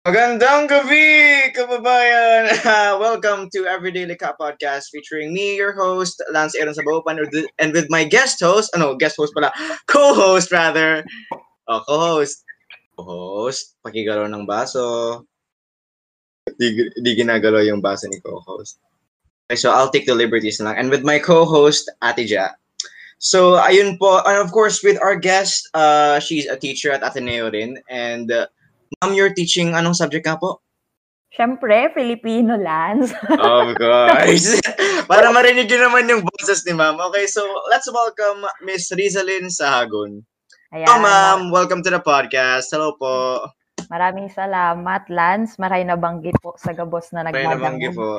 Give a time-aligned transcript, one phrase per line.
[0.00, 2.48] Magandang gabi, kababayan!
[3.04, 7.20] welcome to Everyday Lika Podcast featuring me, your host, Lance Aaron Sabopan,
[7.60, 9.52] and with my guest host, ano, guest host pala,
[9.92, 11.04] co-host rather.
[11.68, 12.40] Oh, co-host.
[12.96, 15.20] Co-host, pakigalaw ng baso.
[16.56, 18.80] Di, di ginagalaw yung baso ni co-host.
[19.52, 20.80] Okay, so I'll take the liberties lang.
[20.80, 22.56] And with my co-host, Ate Ja.
[23.20, 27.52] So, ayun po, and of course, with our guest, uh, she's a teacher at Ateneo
[27.52, 28.48] rin, and uh,
[28.98, 30.58] Ma'am, you're teaching anong subject ka po?
[31.30, 33.14] Siyempre, Filipino Lance.
[33.38, 34.58] of course.
[35.10, 36.98] Para marinig nyo naman yung boses ni ma'am.
[36.98, 40.26] Okay, so let's welcome Miss Rizalyn Sahagon.
[40.74, 40.90] Ayan.
[40.90, 41.40] Hello, ma'am.
[41.54, 42.74] Welcome to the podcast.
[42.74, 43.46] Hello po.
[43.94, 45.54] Maraming salamat, Lance.
[45.62, 47.46] Maray na banggit po sa gabos na nagmadang.
[47.46, 48.18] Maray na banggit po.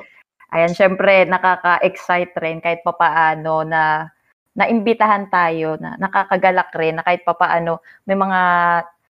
[0.56, 4.08] Ayan, syempre, nakaka-excite rin kahit papaano na
[4.56, 8.40] naimbitahan tayo, na nakakagalak rin na kahit papaano may mga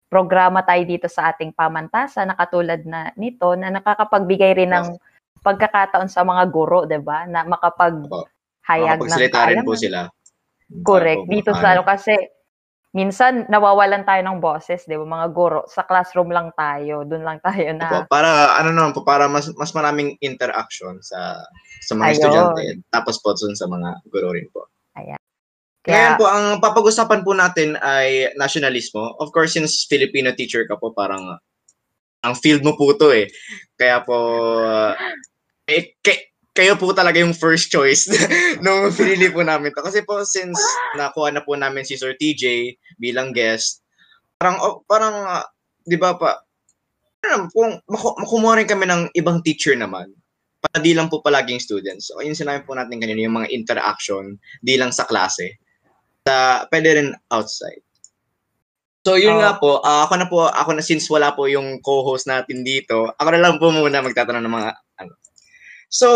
[0.09, 4.97] programa tayo dito sa ating pamantasan na katulad na nito na nakakapagbigay rin ng
[5.45, 7.29] pagkakataon sa mga guro, 'di ba?
[7.29, 9.65] Na makapag-hayag ng kaalaman.
[9.65, 10.09] po sila.
[10.83, 11.25] Correct.
[11.29, 12.17] Dito sa ano kasi
[12.97, 15.05] minsan nawawalan tayo ng boses, 'di ba?
[15.05, 19.05] Mga guro sa classroom lang tayo, doon lang tayo na Opo, para ano naman po,
[19.05, 21.37] para mas mas maraming interaction sa
[21.85, 22.17] sa mga Ayun.
[22.17, 24.67] estudyante tapos po dun sa mga guro rin po.
[24.97, 25.15] Kaya,
[25.89, 29.17] Ngayon po, ang papag-usapan po natin ay nationalismo.
[29.17, 31.41] Of course, since Filipino teacher ka po, parang
[32.21, 33.33] ang field mo po to eh.
[33.81, 34.19] Kaya po,
[35.65, 38.05] eh, kay, kayo po talaga yung first choice
[38.65, 39.81] nung pinili po namin to.
[39.81, 40.61] Kasi po, since
[41.01, 43.81] nakuha na po namin si Sir TJ bilang guest,
[44.37, 45.47] parang, oh, parang, uh,
[45.89, 46.37] di ba pa,
[47.25, 50.13] ano, kung makumuha rin kami ng ibang teacher naman,
[50.61, 52.13] para di lang po palaging students.
[52.13, 55.57] So, yun sinabi po natin kanina, yung mga interaction, di lang sa klase
[56.27, 57.83] sa pwede rin outside.
[59.07, 59.41] So yun oh.
[59.41, 63.09] nga po, uh, ako na po, ako na since wala po yung co-host natin dito,
[63.17, 64.71] ako na lang po muna magtatanong ng mga
[65.01, 65.13] ano.
[65.89, 66.09] So,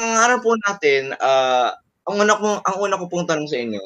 [0.00, 1.76] ang ano po natin, uh,
[2.08, 3.82] ang una ko ang una ko pong tanong sa inyo,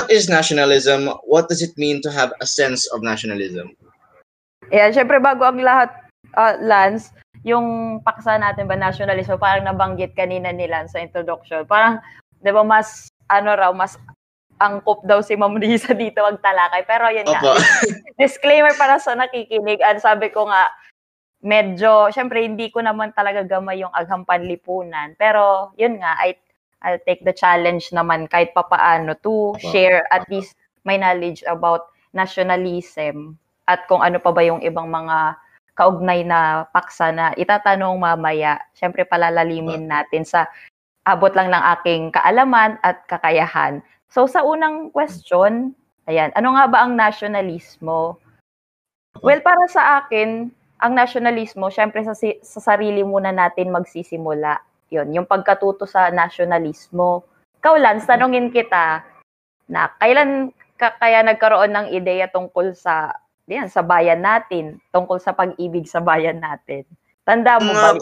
[0.00, 1.06] what is nationalism?
[1.30, 3.70] What does it mean to have a sense of nationalism?
[4.74, 5.94] Yeah, syempre bago ang lahat,
[6.34, 7.14] uh, Lance,
[7.46, 11.62] yung paksa natin ba nationalism, parang nabanggit kanina ni Lance sa introduction.
[11.68, 12.00] Parang,
[12.40, 13.94] di ba, mas, ano raw, mas
[14.58, 16.82] angkop daw si Ma'am Risa dito magtalakay.
[16.86, 17.40] Pero yun nga,
[18.22, 19.82] disclaimer para sa nakikinig.
[19.82, 20.70] At sabi ko nga,
[21.44, 25.12] medyo, syempre hindi ko naman talaga gamay yung agham panlipunan.
[25.20, 26.38] Pero yun nga, I,
[26.84, 33.40] I'll take the challenge naman kahit papaano to share at least my knowledge about nationalism
[33.64, 35.40] at kung ano pa ba yung ibang mga
[35.74, 38.60] kaugnay na paksa na itatanong mamaya.
[38.76, 40.46] Syempre palalalimin natin sa
[41.04, 43.82] abot lang ng aking kaalaman at kakayahan.
[44.14, 45.74] So sa unang question,
[46.06, 48.14] ayan, ano nga ba ang nationalismo?
[49.18, 54.62] Well, para sa akin, ang nationalismo, syempre sa, sa sarili muna natin magsisimula.
[54.94, 57.26] Yun, yung pagkatuto sa nationalismo.
[57.58, 59.02] Ikaw, Lance, tanungin kita
[59.66, 63.18] na kailan ka, kaya nagkaroon ng ideya tungkol sa
[63.50, 66.86] yan, sa bayan natin, tungkol sa pag-ibig sa bayan natin.
[67.26, 67.98] Tanda mo ba?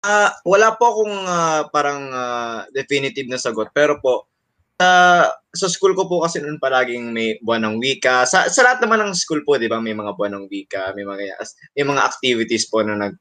[0.00, 4.26] Uh, wala po akong uh, parang uh, definitive na sagot, pero po
[4.80, 8.24] uh, sa school ko po kasi noon palaging may buwan ng wika.
[8.24, 11.04] Sa, sa lahat naman ng school po, di ba, may mga buwan ng wika, may
[11.04, 11.36] mga,
[11.76, 13.14] may mga activities po na nag,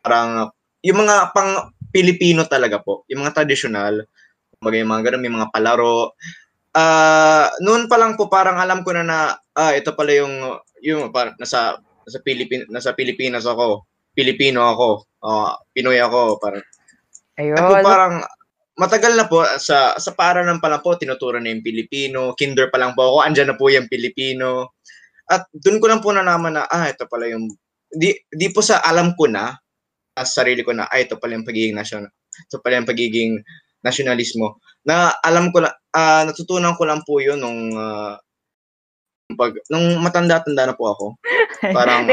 [0.00, 0.48] parang,
[0.82, 4.02] yung mga pang Pilipino talaga po, yung mga traditional,
[4.64, 6.16] mga mga ganun, may mga palaro.
[6.72, 9.18] Uh, noon pa lang po parang alam ko na na,
[9.58, 11.76] ah, ito pala yung, yung parang nasa,
[12.08, 13.84] nasa, Pilipin, nasa Pilipinas ako,
[14.16, 14.88] Pilipino ako,
[15.20, 16.64] uh, Pinoy ako, parang,
[17.40, 17.56] Ayun.
[17.56, 18.14] Ako parang,
[18.78, 22.80] matagal na po sa sa paralan pa lang po tinuturo na yung Pilipino, kinder pa
[22.80, 24.76] lang po ako, andyan na po yung Pilipino.
[25.28, 27.48] At doon ko lang po nalaman na ah ito pala yung
[27.92, 29.52] di, di po sa alam ko na
[30.12, 33.32] sa sarili ko na ay ah, ito pala yung pagiging national ito pala yung pagiging
[33.84, 38.16] nationalismo na alam ko na uh, natutunan ko lang po yun nung uh,
[39.36, 41.06] pag nung matanda-tanda na po ako.
[41.76, 42.04] Parang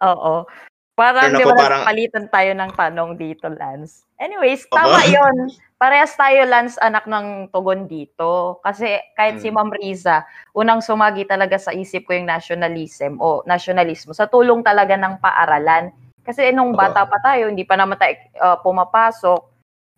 [0.00, 0.46] Oo.
[0.92, 1.88] Parang, di ba, parang...
[1.88, 4.04] palitan tayo ng tanong dito, Lance.
[4.20, 5.48] Anyways, tama yon
[5.80, 8.60] Parehas tayo, Lance, anak ng tugon dito.
[8.60, 9.42] Kasi kahit hmm.
[9.42, 10.22] si Ma'am Riza,
[10.52, 15.90] unang sumagi talaga sa isip ko yung nationalism o nationalismo sa tulong talaga ng paaralan.
[16.22, 19.42] Kasi nung bata pa tayo, hindi pa naman tayo uh, pumapasok,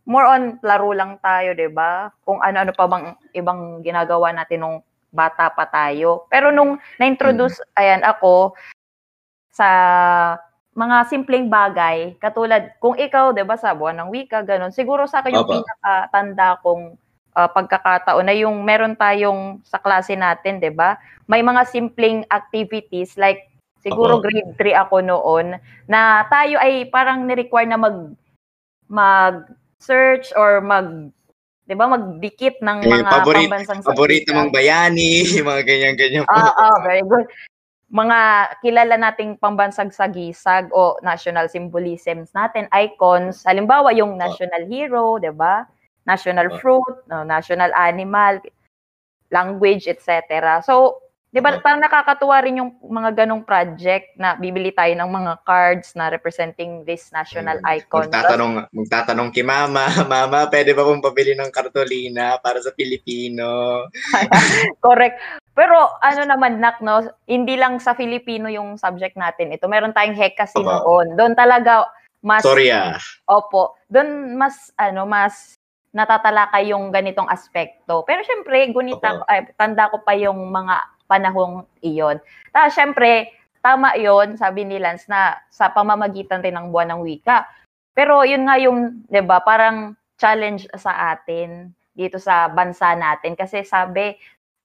[0.09, 2.09] more on laro lang tayo, 'di ba?
[2.25, 4.79] Kung ano-ano pa bang ibang ginagawa natin nung
[5.13, 6.25] bata pa tayo.
[6.33, 7.77] Pero nung na-introduce hmm.
[7.77, 8.57] ayan ako
[9.53, 9.69] sa
[10.75, 15.23] mga simpleng bagay, katulad, kung ikaw, di ba, sa buwan ng wika, ganun, siguro sa
[15.23, 15.55] akin yung Aba.
[15.63, 16.99] pinakatanda kong
[17.39, 20.99] uh, pagkakataon na yung meron tayong sa klase natin, di ba,
[21.31, 23.55] may mga simpleng activities like
[23.85, 24.25] Siguro Opo.
[24.25, 25.47] grade 3 ako noon
[25.85, 28.17] na tayo ay parang ni-require na mag
[28.89, 29.45] mag
[29.77, 31.13] search or mag
[31.69, 36.25] 'di ba magdikit ng eh, mga paborit, pambansang paborito mong bayani, mga ganyan ganyan.
[36.25, 37.29] Oo, oh, oh, very good.
[37.95, 38.19] Mga
[38.59, 45.63] kilala nating pambansang sagisag o national symbolisms natin, icons, halimbawa yung national hero, 'di ba?
[46.03, 48.43] National fruit, no, national animal,
[49.31, 50.59] language, etc.
[50.67, 51.04] So,
[51.35, 55.99] 'Di ba parang nakakatuwa rin yung mga ganong project na bibili tayo ng mga cards
[55.99, 58.07] na representing this national icon.
[58.07, 59.83] Magtatanong magtatanong kay mama,
[60.15, 63.83] mama, pwede ba pong pabili ng kartolina para sa Pilipino?
[64.87, 65.19] Correct.
[65.59, 69.51] Pero ano naman nak no, hindi lang sa Filipino yung subject natin.
[69.51, 71.19] Ito meron tayong Heka noon.
[71.19, 71.91] Doon talaga
[72.23, 72.95] mas Storya.
[73.27, 73.75] Opo.
[73.91, 75.59] Doon mas ano, mas
[75.95, 78.03] natatalakay yung ganitong aspekto.
[78.03, 82.19] Pero syempre, gunita, ay, tanda ko pa yung mga panahong iyon.
[82.51, 83.31] Tapos syempre,
[83.63, 87.47] tama yon sabi ni Lance, na sa pamamagitan rin ng buwan ng wika.
[87.95, 93.39] Pero yun nga yung, di ba, parang challenge sa atin dito sa bansa natin.
[93.39, 94.19] Kasi sabi,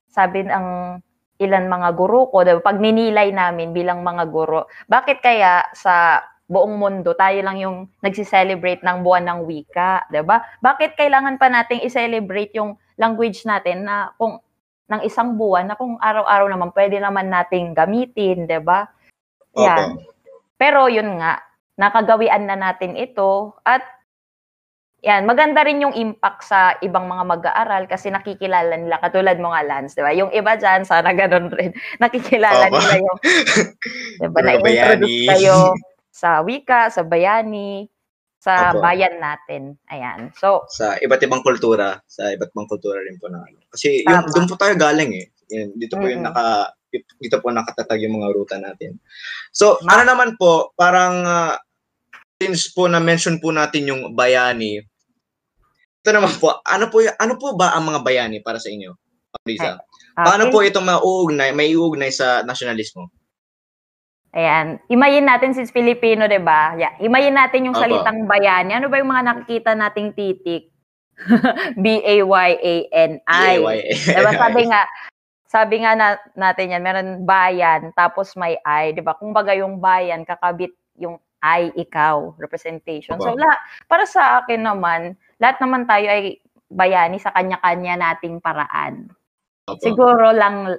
[0.10, 0.98] sabi ng
[1.40, 6.81] ilan mga guro ko, diba, pag ninilay namin bilang mga guro, bakit kaya sa buong
[6.81, 10.42] mundo, tayo lang yung nagsi-celebrate ng buwan ng wika, 'di ba?
[10.66, 14.42] Bakit kailangan pa nating i-celebrate yung language natin na kung
[14.89, 18.89] ng isang buwan na kung araw-araw naman pwede naman nating gamitin, 'di ba?
[19.56, 20.01] Yan.
[20.59, 21.39] Pero yun nga,
[21.80, 23.81] nakagawian na natin ito at
[25.00, 29.63] yan, maganda rin yung impact sa ibang mga mag-aaral kasi nakikilala nila, katulad mo nga,
[29.63, 30.12] Lance, di ba?
[30.12, 31.71] Yung iba dyan, sana ganun rin.
[32.03, 32.83] Nakikilala Opo.
[32.83, 33.19] nila yung,
[34.19, 35.71] di ba, na-introduce kayo
[36.12, 37.88] sa wika, sa bayani,
[38.50, 38.81] sa Opo.
[38.81, 39.78] bayan natin.
[39.94, 40.34] Ayan.
[40.34, 43.62] So, sa iba't ibang kultura, sa iba't ibang kultura rin po na ano.
[43.69, 45.25] Kasi yung doon po tayo galing eh.
[45.54, 46.13] Yan, dito po mm-hmm.
[46.18, 46.74] yung naka
[47.22, 48.98] dito po nakatatag yung mga ruta natin.
[49.54, 51.56] So, Ma- ano naman po, parang uh,
[52.42, 54.81] since po na mention po natin yung bayani.
[56.01, 58.98] Ito naman po, ano po ano po ba ang mga bayani para sa inyo?
[59.46, 59.78] Lisa?
[60.18, 60.54] Paano okay.
[60.54, 63.13] po ito mauugnay, may iugnay sa nasyonalismo?
[64.29, 64.77] Ayan.
[64.93, 66.77] Imayin natin since Filipino, di ba?
[66.77, 66.93] Yeah.
[67.01, 68.77] Imayin natin yung salitang bayani.
[68.77, 70.69] Ano ba yung mga nakikita nating titik?
[71.75, 73.53] B-A-Y-A-N-I.
[73.57, 73.79] B-A-Y-A-N-I.
[74.13, 74.81] Diba sabi nga,
[75.49, 78.93] sabi nga na, natin yan, meron bayan, tapos may I.
[78.93, 79.17] Di ba?
[79.17, 83.17] Kung baga yung bayan, kakabit yung I, ikaw, representation.
[83.17, 83.33] Opo.
[83.33, 83.57] So, la,
[83.89, 86.37] para sa akin naman, lahat naman tayo ay
[86.69, 89.09] bayani sa kanya-kanya nating paraan.
[89.65, 89.81] Opo.
[89.81, 90.77] Siguro lang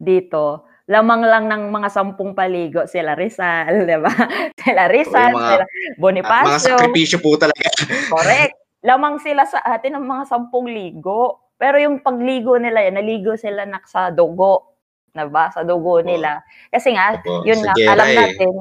[0.00, 4.10] dito, lamang lang ng mga sampung paligo sila Rizal, di ba?
[4.66, 5.64] sila Rizal, mga, sila
[5.94, 6.50] Bonifacio.
[6.50, 7.70] Mga sakripisyo po talaga.
[8.10, 8.58] Correct.
[8.82, 11.54] Lamang sila sa atin ng mga sampung ligo.
[11.54, 14.74] Pero yung pagligo nila, yan, naligo sila nak sa dugo.
[15.14, 15.54] Na ba?
[15.54, 16.42] Sa dugo nila.
[16.74, 17.46] Kasi nga, Opo.
[17.46, 18.16] yun nga, alam eh.
[18.16, 18.52] natin.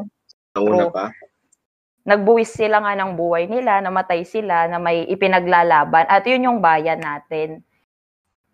[0.54, 1.06] Nauna pa.
[2.06, 6.06] Nagbuwis sila nga ng buhay nila, namatay sila, na may ipinaglalaban.
[6.06, 7.66] At yun yung bayan natin.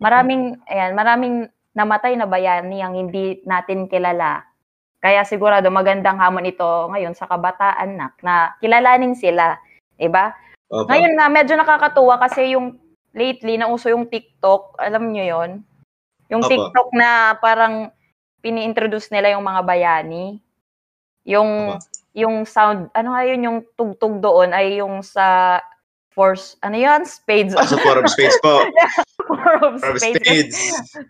[0.00, 1.36] Maraming, ayan, maraming
[1.76, 4.48] namatay na bayani ang hindi natin kilala.
[4.96, 9.60] Kaya sigurado magandang hamon ito ngayon sa kabataan na, na kilalanin sila.
[10.00, 10.32] Diba?
[10.66, 10.88] Okay.
[10.88, 12.80] Ngayon nga, medyo nakakatuwa kasi yung
[13.12, 14.80] lately, nauso yung TikTok.
[14.80, 15.50] Alam nyo yon
[16.32, 16.50] Yung Opo.
[16.50, 17.92] TikTok na parang
[18.40, 20.40] pini-introduce nila yung mga bayani.
[21.28, 21.84] Yung, Opo.
[22.16, 25.60] yung sound, ano nga yun, yung tugtog doon ay yung sa
[26.16, 27.04] Force, ano yan?
[27.04, 27.52] Spades.
[27.52, 28.64] Ah, sa Four of Spades po.
[29.28, 30.24] four of Four Spades.
[30.24, 30.58] spades.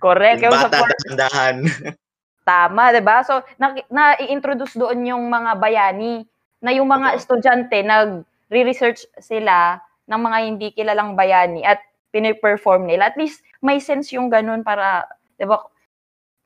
[0.03, 0.43] Correct.
[0.43, 1.57] Yung bata sa tandahan.
[2.51, 3.23] Tama, di ba?
[3.23, 6.27] So, na, na-introduce doon yung mga bayani
[6.59, 7.19] na yung mga okay.
[7.23, 9.79] estudyante nag-research sila
[10.11, 11.79] ng mga hindi kilalang bayani at
[12.11, 13.15] piniperform nila.
[13.15, 15.07] At least may sense yung ganun para,
[15.39, 15.63] di ba,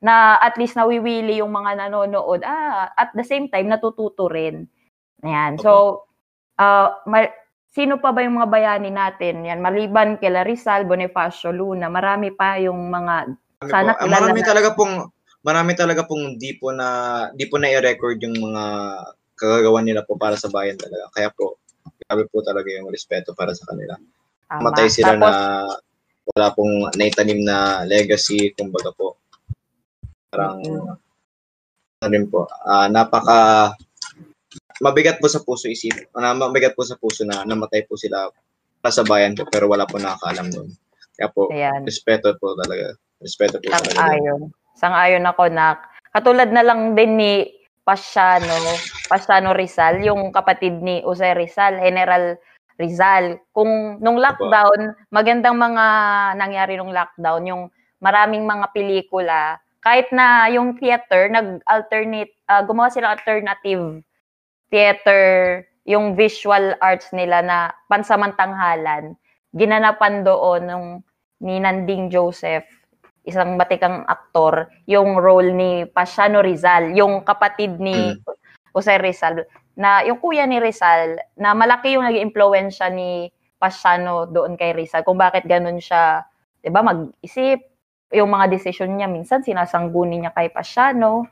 [0.05, 2.45] na at least nawiwili yung mga nanonood.
[2.45, 4.69] Ah, at the same time, natututo rin.
[5.25, 5.57] Ayan.
[5.57, 5.65] Okay.
[5.65, 6.05] So,
[6.61, 6.93] uh,
[7.71, 9.47] Sino pa ba yung mga bayani natin?
[9.47, 13.31] Yan, maliban kay Rizal, Bonifacio, Luna, marami pa yung mga
[13.71, 14.47] sana po, marami na.
[14.51, 15.07] talaga pong
[15.41, 18.63] marami talaga pong di po na di po na i-record yung mga
[19.39, 21.07] kagagawa nila po para sa bayan talaga.
[21.15, 21.61] Kaya po
[22.05, 23.95] grabe po talaga yung respeto para sa kanila.
[24.51, 24.67] Tama.
[24.67, 25.41] Matay sila Tapos, na
[26.35, 29.15] wala pong naitanim na legacy, kumbaga po.
[30.27, 32.03] Parang mm-hmm.
[32.03, 33.71] ano rin po, uh, napaka
[34.81, 38.27] mabigat po sa puso isip, uh, mabigat po sa puso na namatay po sila
[38.81, 40.69] para sa bayan pero wala po nakakaalam noon.
[41.15, 41.85] Kaya po, Ayan.
[41.85, 42.97] respeto po talaga.
[43.21, 44.17] Respeto po Sang talaga.
[44.17, 44.41] Ayon.
[44.73, 45.77] Sang ayon ako na
[46.09, 47.33] katulad na lang din ni
[47.81, 48.77] Pasiano,
[49.09, 52.37] Pasiano Rizal, yung kapatid ni Jose Rizal, General
[52.77, 53.41] Rizal.
[53.53, 55.85] Kung nung lockdown, magandang mga
[56.37, 57.63] nangyari nung lockdown, yung
[58.01, 64.05] maraming mga pelikula kahit na yung theater, nag-alternate, uh, gumawa sila alternative
[64.71, 67.57] theater, yung visual arts nila na
[67.91, 69.13] pansamantanghalan,
[69.51, 70.87] ginanapan doon nung
[71.43, 72.65] ni Nanding Joseph,
[73.27, 78.23] isang matikang aktor, yung role ni Pasiano Rizal, yung kapatid ni mm.
[78.71, 83.29] Jose Rizal, na yung kuya ni Rizal, na malaki yung naging impluensya ni
[83.61, 86.25] Pasiano doon kay Rizal, kung bakit ganun siya,
[86.61, 87.61] 'di ba, mag-isip,
[88.11, 91.25] yung mga decision niya minsan sinasangguni niya kay Pasiano.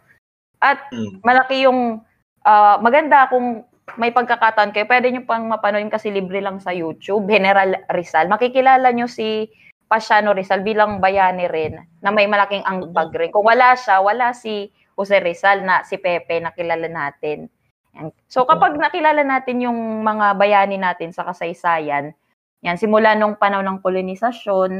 [0.59, 1.23] At mm.
[1.23, 2.03] malaki yung
[2.49, 3.61] uh, maganda kung
[3.97, 8.29] may pagkakataon kayo, pwede niyo pang mapanood kasi libre lang sa YouTube, General Rizal.
[8.29, 9.49] Makikilala niyo si
[9.89, 13.33] Pasiano Rizal bilang bayani rin na may malaking ambag rin.
[13.33, 17.49] Kung wala siya, wala si Jose Rizal na si Pepe na kilala natin.
[18.29, 22.13] So kapag nakilala natin yung mga bayani natin sa kasaysayan,
[22.61, 24.71] yan simula nung panahon ng kolonisasyon,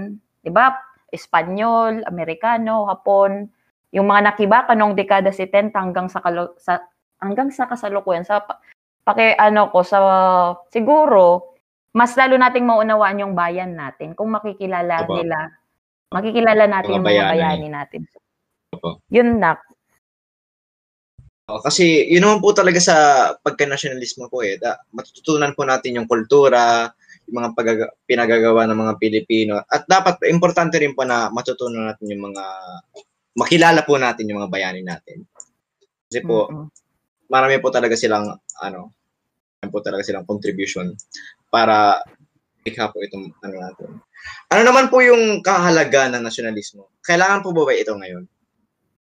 [0.45, 0.77] 'di ba?
[1.09, 3.49] Espanyol, Amerikano, Hapon,
[3.89, 6.85] yung mga nakibaka nung dekada 70 hanggang sa, kalo, sa
[7.19, 8.43] hanggang sa kasalukuyan sa
[9.03, 9.99] paki ano ko sa
[10.71, 11.55] siguro
[11.95, 15.19] mas lalo nating maunawaan yung bayan natin kung makikilala Opo.
[15.19, 15.59] nila
[16.09, 18.01] makikilala natin mga yung mga bayani, bayani natin.
[18.73, 18.89] Opo.
[19.13, 19.57] Yun na.
[21.49, 22.95] Kasi yun naman po talaga sa
[23.41, 24.61] pagka-nationalismo po eh.
[24.61, 26.93] Da, matututunan po natin yung kultura,
[27.25, 29.57] yung mga pag- pinagagawa ng mga Pilipino.
[29.65, 32.43] At dapat importante rin po na matutunan natin yung mga
[33.33, 35.25] makilala po natin yung mga bayani natin.
[36.05, 36.67] Kasi po mm-hmm.
[37.29, 38.91] Marami po talaga silang ano,
[39.69, 40.91] po talaga silang contribution
[41.53, 42.01] para
[42.65, 43.89] ikha po itong ano natin.
[44.51, 46.91] Ano naman po yung kahalaga ng nasyonalismo?
[47.05, 48.27] Kailangan po ba, ba ito ngayon?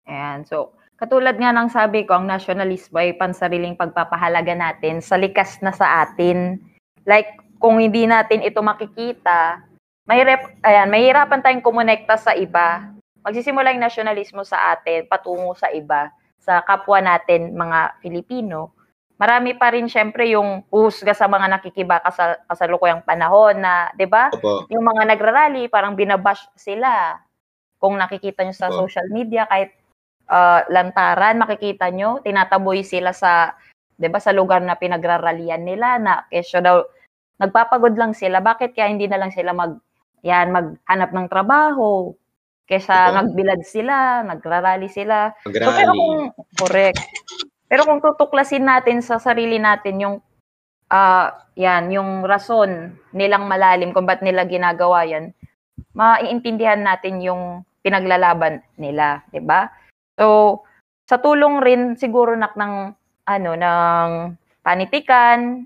[0.10, 0.44] Ayan.
[0.44, 5.72] So, katulad nga ng sabi ko, ang nasyonalismo ay pansariling pagpapahalaga natin sa likas na
[5.72, 6.60] sa atin.
[7.08, 9.64] Like, kung hindi natin ito makikita,
[10.04, 12.92] mahirap, ayan, mahirapan tayong kumonekta sa iba.
[13.24, 18.80] Magsisimula yung nasyonalismo sa atin, patungo sa iba, sa kapwa natin, mga Filipino
[19.20, 24.32] marami pa rin syempre yung husga sa mga nakikibaka sa kasalukuyang panahon na, 'di ba?
[24.72, 27.20] Yung mga nagrarally, parang binabash sila.
[27.84, 28.88] Kung nakikita nyo sa Opo.
[28.88, 29.76] social media kahit
[30.32, 33.60] uh, lantaran, makikita nyo, tinataboy sila sa
[34.00, 36.80] 'di ba sa lugar na pinagraralyan nila na kesyo daw
[37.44, 38.40] nagpapagod lang sila.
[38.40, 39.76] Bakit kaya hindi na lang sila mag
[40.24, 42.16] yan maghanap ng trabaho?
[42.70, 43.16] Kesa Opo.
[43.18, 45.34] nagbilad sila, nagrarally sila.
[45.42, 45.66] Mag-rally.
[45.66, 46.18] So, pero kung,
[46.54, 47.02] correct.
[47.66, 50.16] Pero kung tutuklasin natin sa sarili natin yung
[50.94, 55.34] uh, yan, yung rason nilang malalim kung ba't nila ginagawa yan,
[55.98, 59.70] maiintindihan natin yung pinaglalaban nila, 'di ba?
[60.14, 60.62] So,
[61.10, 62.94] sa tulong rin siguro nak ng
[63.26, 64.10] ano ng
[64.62, 65.66] panitikan,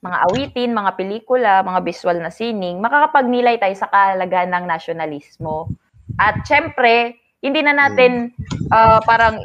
[0.00, 5.68] mga awitin, mga pelikula, mga visual na sining, makakapagnilay tayo sa kahalagaan ng nasyonalismo.
[6.16, 8.34] At syempre, hindi na natin
[8.72, 9.40] uh, parang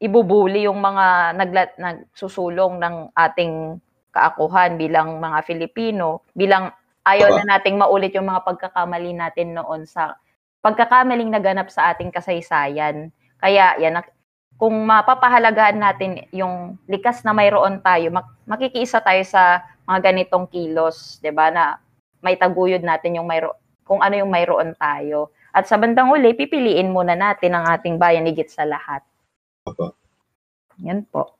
[0.00, 3.76] ibubuli yung mga naglat nagsusulong ng ating
[4.10, 6.72] kaakuhan bilang mga Filipino, bilang
[7.04, 10.16] ayaw na nating maulit yung mga pagkakamali natin noon sa
[10.60, 13.12] pagkakamaling naganap sa ating kasaysayan.
[13.40, 14.00] Kaya yan,
[14.60, 21.16] kung mapapahalagahan natin yung likas na mayroon tayo, mak- makikiisa tayo sa mga ganitong kilos,
[21.24, 21.48] 'di ba?
[21.48, 21.80] Na
[22.20, 23.56] may taguyod natin yung mayro
[23.88, 25.32] kung ano yung mayroon tayo.
[25.50, 29.02] At sa bandang uli, pipiliin muna natin ang ating bayan higit sa lahat.
[29.66, 29.98] Opo.
[30.86, 31.36] Yan po.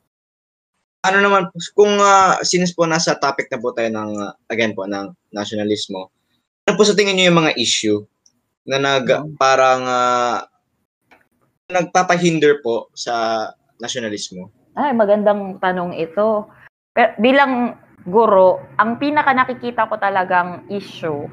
[1.01, 4.85] Ano naman, kung uh, since po nasa topic na po tayo ng, uh, again po,
[4.85, 6.13] ng nationalismo,
[6.69, 7.99] ano po sa tingin niyo yung mga issue
[8.69, 9.41] na nag, hmm.
[9.41, 10.39] parang, uh,
[11.71, 13.47] nagpapahinder po sa
[13.81, 14.53] nationalismo?
[14.77, 16.51] Ay, magandang tanong ito.
[16.93, 21.25] Pero bilang guro, ang pinaka nakikita ko talagang issue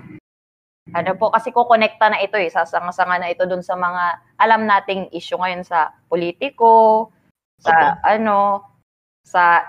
[0.95, 4.03] ano po, kasi kukonekta na ito eh, sasanga-sanga na ito dun sa mga
[4.39, 7.07] alam nating issue ngayon sa politiko,
[7.59, 8.19] sa okay.
[8.19, 8.63] ano,
[9.27, 9.67] sa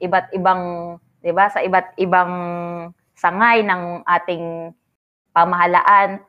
[0.00, 2.32] iba't ibang, 'di ba, sa iba't ibang
[3.18, 4.72] sangay ng ating
[5.36, 6.22] pamahalaan.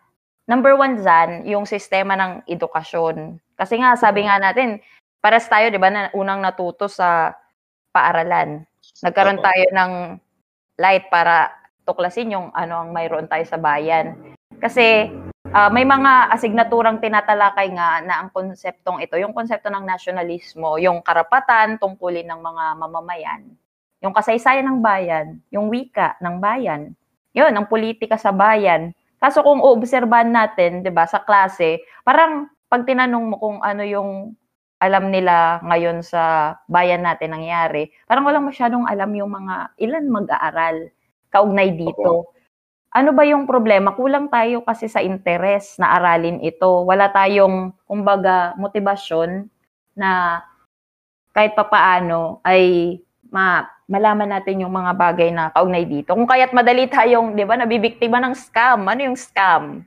[0.46, 3.42] Number one dyan, yung sistema ng edukasyon.
[3.58, 4.78] Kasi nga, sabi nga natin,
[5.24, 7.34] pares tayo, di ba, na unang natuto sa
[7.90, 8.62] paaralan.
[9.02, 9.92] Nagkaroon tayo ng
[10.78, 11.50] light para
[11.86, 14.18] tuklasin yung ano ang mayroon tayo sa bayan.
[14.58, 15.14] Kasi
[15.54, 21.06] uh, may mga asignaturang tinatalakay nga na ang konseptong ito, yung konsepto ng nasyonalismo, yung
[21.06, 23.42] karapatan tungkulin ng mga mamamayan,
[24.02, 26.98] yung kasaysayan ng bayan, yung wika ng bayan,
[27.36, 28.96] yun, ang politika sa bayan.
[29.20, 34.36] Kaso kung uobserbahan natin, 'di ba, sa klase, parang pag tinanong mo kung ano yung
[34.80, 40.95] alam nila ngayon sa bayan natin nangyari, parang walang masyadong alam yung mga ilan mag-aaral
[41.36, 42.32] kaugnay dito.
[42.96, 43.92] ano ba yung problema?
[43.92, 46.88] Kulang tayo kasi sa interes na aralin ito.
[46.88, 49.52] Wala tayong, kumbaga, motibasyon
[50.00, 50.40] na
[51.36, 52.96] kahit papaano ay
[53.28, 56.16] ma malaman natin yung mga bagay na kaugnay dito.
[56.16, 58.82] Kung kaya't madali tayong, di ba, nabibiktima ng scam.
[58.82, 59.86] Ano yung scam?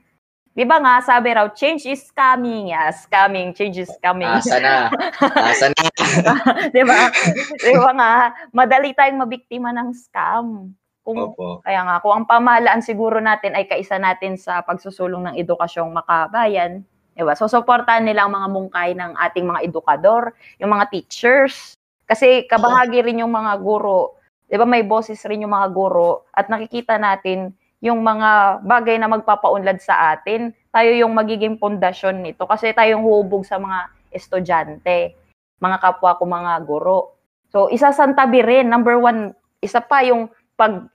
[0.55, 2.71] Di ba nga, sabi raw, change is coming.
[2.75, 4.27] Yeah, scamming, change is coming.
[4.27, 4.91] Asa na.
[5.23, 5.83] Asa na.
[6.75, 7.11] di ba?
[7.59, 8.13] Di ba nga,
[8.55, 10.75] madali tayong mabiktima ng scam.
[11.09, 11.65] Kung, Opo.
[11.65, 16.85] Kaya nga, kung ang pamahalaan siguro natin ay kaisa natin sa pagsusulong ng edukasyong makabayan,
[17.17, 17.33] diba?
[17.33, 21.73] So, supportahan nila ang mga mungkay ng ating mga edukador, yung mga teachers,
[22.05, 26.53] kasi kabahagi rin yung mga guro, di ba may boses rin yung mga guro, at
[26.53, 32.77] nakikita natin yung mga bagay na magpapaunlad sa atin, tayo yung magiging pundasyon nito kasi
[32.77, 35.17] tayong hubog sa mga estudyante,
[35.57, 37.17] mga kapwa ko mga guro.
[37.49, 39.33] So, isa santabi rin, number one,
[39.65, 40.91] isa pa yung pag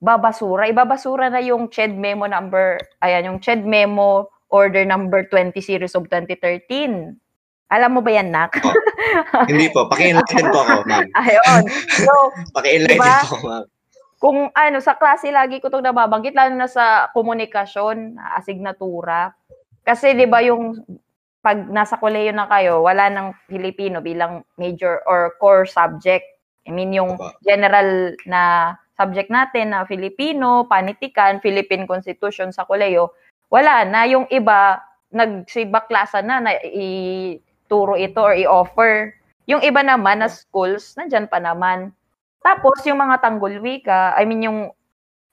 [0.00, 0.66] babasura.
[0.66, 6.08] Ibabasura na yung CHED memo number, ayan, yung CHED memo order number 20 series of
[6.08, 7.14] 2013.
[7.70, 8.58] Alam mo ba yan, Nak?
[8.66, 8.74] Oh,
[9.46, 9.86] hindi po.
[9.86, 11.06] Paki-enlighten po ako, ma'am.
[11.22, 11.62] Ayun.
[12.02, 12.12] So,
[12.50, 13.22] Paki-enlighten diba?
[13.30, 13.64] po, ma'am.
[14.20, 19.32] Kung ano, sa klase lagi ko itong nababanggit, lalo na sa komunikasyon, asignatura.
[19.86, 20.76] Kasi di ba yung
[21.40, 26.26] pag nasa koleyo na kayo, wala ng Filipino bilang major or core subject.
[26.68, 33.16] I mean, yung general na subject natin na Filipino, panitikan, Philippine Constitution sa koleyo,
[33.48, 34.04] wala na.
[34.04, 34.76] Yung iba,
[35.08, 39.16] nagsibaklasa na na ituro ito or i-offer.
[39.48, 41.96] Yung iba naman na schools, nandyan pa naman.
[42.44, 44.68] Tapos, yung mga tanggol wika, I mean, yung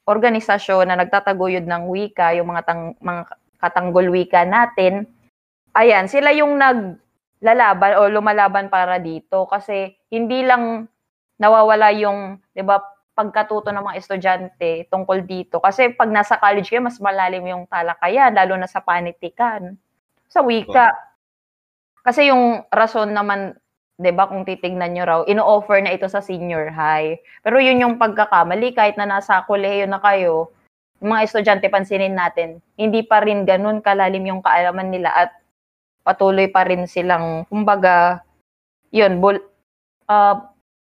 [0.08, 5.04] organisasyon na nagtataguyod ng wika, yung mga, tang, mga katanggol wika natin,
[5.76, 10.88] ayan, sila yung naglalaban o lumalaban para dito kasi hindi lang
[11.38, 12.82] nawawala yung, 'di ba,
[13.18, 15.58] pagkatuto ng mga estudyante tungkol dito.
[15.58, 19.74] Kasi pag nasa college kayo, mas malalim yung talakayan, lalo na sa panitikan.
[20.30, 20.94] Sa wika.
[22.06, 23.58] Kasi yung rason naman,
[23.98, 27.18] 'di ba, kung titingnan nyo raw, ino-offer na ito sa senior high.
[27.42, 30.54] Pero yun yung pagkakamali, kahit na nasa kolehiyo na kayo,
[31.02, 35.30] yung mga estudyante, pansinin natin, hindi pa rin ganun kalalim yung kaalaman nila at
[36.06, 38.22] patuloy pa rin silang, kumbaga,
[38.94, 39.38] yun, bul,
[40.08, 40.36] uh,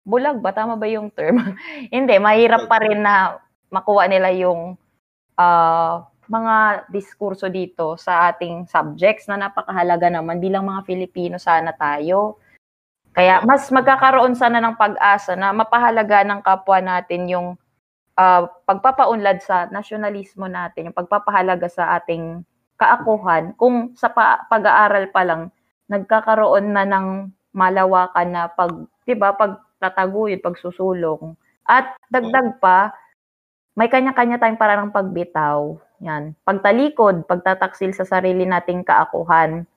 [0.03, 0.51] bulag ba?
[0.51, 1.39] Tama ba yung term?
[1.95, 3.39] Hindi, mahirap pa rin na
[3.73, 4.75] makuha nila yung
[5.39, 5.95] uh,
[6.29, 12.39] mga diskurso dito sa ating subjects na napakahalaga naman bilang mga Filipino sana tayo.
[13.13, 17.47] Kaya mas magkakaroon sana ng pag-asa na mapahalaga ng kapwa natin yung
[18.17, 22.41] uh, pagpapaunlad sa nasyonalismo natin, yung pagpapahalaga sa ating
[22.77, 25.41] kaakuhan kung sa pa- pag-aaral pa lang
[25.87, 31.35] nagkakaroon na ng malawakan na pag 'di ba pag tataguyod, pagsusulong.
[31.67, 32.95] At dagdag pa,
[33.75, 35.75] may kanya-kanya tayong parang pagbitaw.
[36.03, 36.37] Yan.
[36.47, 39.67] Pagtalikod, pagtataksil sa sarili nating kaakuhan.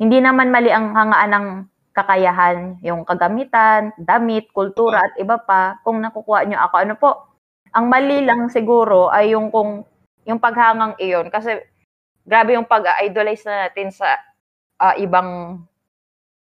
[0.00, 1.46] Hindi naman mali ang hangaan ng
[1.94, 5.78] kakayahan, yung kagamitan, damit, kultura at iba pa.
[5.86, 7.10] Kung nakukuha nyo ako, ano po?
[7.74, 9.86] Ang mali lang siguro ay yung kung
[10.24, 11.60] yung paghangang iyon kasi
[12.24, 14.16] grabe yung pag-idolize na natin sa
[14.80, 15.60] uh, ibang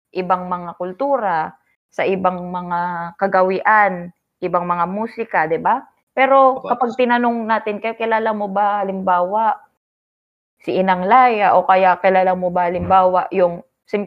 [0.10, 1.54] ibang mga kultura
[1.90, 5.84] sa ibang mga kagawian, ibang mga musika, 'di ba?
[6.14, 9.58] Pero kapag tinanong natin, kayo kilala mo ba halimbawa
[10.60, 13.64] si Inang Laya o kaya kilala mo ba halimbawa yung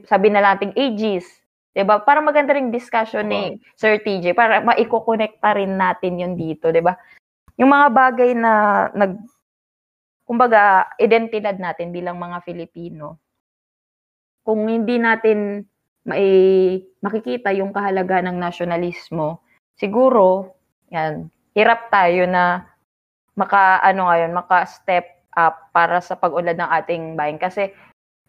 [0.07, 1.27] sabi na nating ages,
[1.75, 1.99] 'di ba?
[2.05, 6.95] Para maganda ring discussion ni Sir TJ para maiko-connecta rin natin 'yun dito, 'di ba?
[7.61, 8.53] Yung mga bagay na
[8.95, 9.18] nag
[10.29, 13.18] kumbaga identidad natin bilang mga Filipino.
[14.47, 15.62] Kung hindi natin
[16.03, 16.27] may
[17.02, 19.42] makikita yung kahalaga ng nasyonalismo,
[19.76, 20.54] siguro,
[20.88, 22.64] yan, hirap tayo na
[23.34, 27.40] maka, ano ngayon, maka-step up para sa pag-unlad ng ating bayan.
[27.40, 27.72] Kasi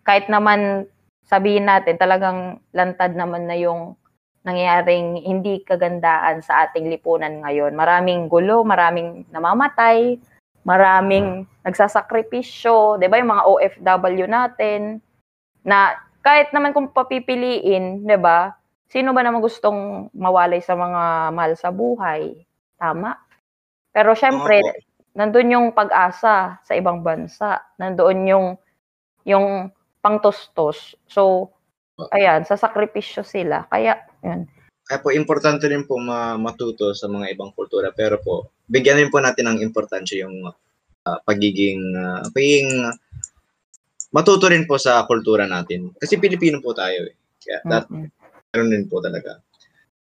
[0.07, 0.87] kahit naman
[1.27, 3.95] sabihin natin, talagang lantad naman na yung
[4.43, 7.71] nangyayaring hindi kagandaan sa ating lipunan ngayon.
[7.75, 10.19] Maraming gulo, maraming namamatay,
[10.67, 13.19] maraming nagsasakripisyo, 'di ba?
[13.23, 14.99] Yung mga OFW natin
[15.63, 18.51] na kahit naman kung papipiliin, 'di ba?
[18.89, 22.45] Sino ba naman gustong mawalay sa mga mahal sa buhay?
[22.77, 23.17] Tama.
[23.93, 24.73] Pero syempre, oh,
[25.17, 27.61] nandun yung pag-asa sa ibang bansa.
[27.77, 28.47] Nandoon yung
[29.23, 29.71] yung
[30.03, 30.99] pangtustos.
[31.07, 31.53] So,
[32.11, 33.63] ayan, sa sakripisyo sila.
[33.71, 34.49] Kaya, yun.
[34.83, 37.95] Kaya po, importante rin po ma- matuto sa mga ibang kultura.
[37.95, 42.91] Pero po, bigyan rin po natin ng importansya yung uh, pagiging, uh, pagiging
[44.11, 45.95] matuto rin po sa kultura natin.
[45.95, 47.15] Kasi Pilipino po tayo eh.
[47.39, 48.22] Kaya that, mm-hmm.
[48.61, 49.41] Din po talaga.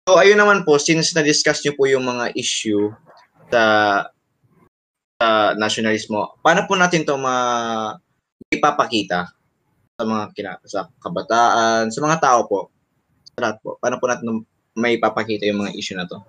[0.04, 2.92] So, ayun naman po, since na-discuss nyo po yung mga issue
[3.48, 3.64] sa
[5.16, 7.96] sa nationalismo, paano po natin to ma
[8.52, 9.32] ipapakita
[9.96, 12.68] sa mga kina, sa kabataan, sa mga tao po,
[13.32, 14.44] sa lahat po, paano po natin
[14.76, 16.20] may ipapakita yung mga issue na to?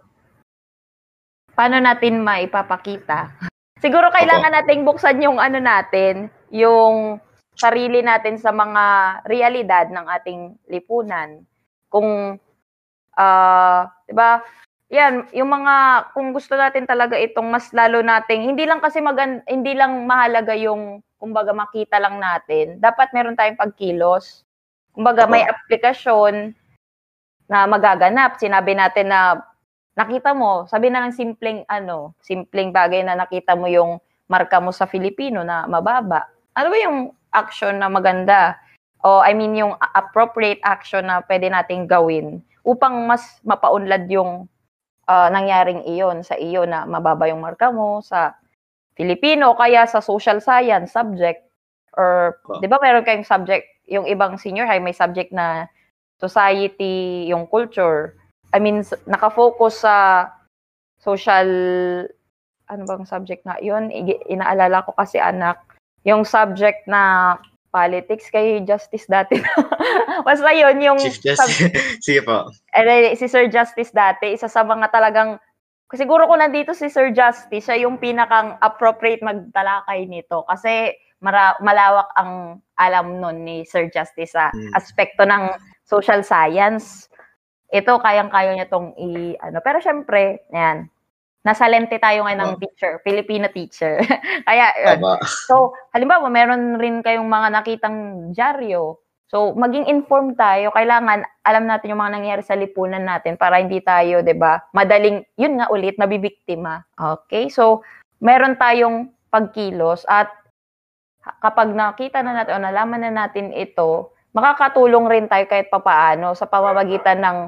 [1.59, 3.35] Paano natin maipapakita?
[3.85, 4.59] Siguro kailangan Opo.
[4.63, 7.19] nating buksan yung ano natin, yung
[7.59, 8.85] sarili natin sa mga
[9.27, 11.43] realidad ng ating lipunan.
[11.95, 12.43] Kung
[13.15, 13.81] uh,
[14.11, 14.43] 'di ba?
[14.91, 15.75] Yan, yung mga
[16.11, 20.59] kung gusto natin talaga itong mas lalo nating hindi lang kasi magan hindi lang mahalaga
[20.59, 22.83] yung kumbaga makita lang natin.
[22.83, 24.43] Dapat meron tayong pagkilos.
[24.91, 26.55] Kumbaga may aplikasyon
[27.49, 28.37] na magaganap.
[28.39, 29.41] Sinabi natin na
[29.95, 34.75] nakita mo, sabi na lang simpleng ano, simpleng bagay na nakita mo yung marka mo
[34.75, 36.27] sa Filipino na mababa.
[36.55, 36.99] Ano ba yung
[37.31, 38.59] action na maganda?
[39.05, 44.49] O I mean yung appropriate action na pwede nating gawin upang mas mapaunlad yung
[45.05, 48.33] uh, nangyaring iyon sa iyo na mababa yung marka mo sa
[48.97, 51.45] Filipino kaya sa social science subject
[52.01, 52.59] or oh.
[52.59, 55.69] 'di ba meron kayong subject yung ibang senior high may subject na
[56.17, 58.17] society, yung culture.
[58.57, 59.97] I mean nakafocus sa
[60.97, 61.49] social
[62.65, 63.93] ano bang subject na 'yun?
[64.33, 65.61] Inaalala ko kasi anak
[66.09, 67.37] yung subject na
[67.75, 69.35] politics kay Justice dati.
[70.27, 70.99] Basta yun, yung...
[71.03, 71.75] Chief Justice.
[72.07, 72.47] Sige po.
[72.71, 75.43] Eh, si Sir Justice dati, isa sa mga talagang...
[75.91, 80.47] Siguro kung nandito si Sir Justice, siya yung pinakang appropriate magtalakay nito.
[80.47, 84.71] Kasi mara- malawak ang alam nun ni Sir Justice sa hmm.
[84.79, 87.11] aspekto ng social science.
[87.75, 89.35] Ito, kayang-kaya niya tong i...
[89.43, 89.59] Ano.
[89.59, 90.87] Pero syempre, yan,
[91.45, 92.61] nasa lente tayo ngayon ng oh.
[92.61, 94.01] teacher, Filipino teacher.
[94.49, 95.21] Kaya, yun.
[95.45, 97.99] So, halimbawa, meron rin kayong mga nakitang
[98.33, 99.05] dyaryo.
[99.29, 100.73] So, maging informed tayo.
[100.73, 104.63] Kailangan alam natin yung mga nangyayari sa lipunan natin para hindi tayo, 'di ba?
[104.71, 106.87] Madaling yun nga ulit nabibiktima.
[106.95, 107.51] Okay?
[107.51, 107.83] So,
[108.23, 110.31] meron tayong pagkilos at
[111.43, 116.47] kapag nakita na natin o nalaman na natin ito, makakatulong rin tayo kahit papaano sa
[116.47, 117.39] pamamagitan ng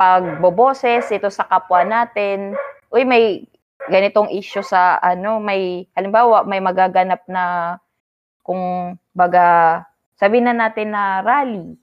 [0.00, 2.56] pagboboses ito sa kapwa natin,
[2.92, 3.44] uy, may
[3.86, 7.76] ganitong issue sa ano, may halimbawa may magaganap na
[8.42, 9.82] kung baga
[10.16, 11.76] sabi na natin na rally.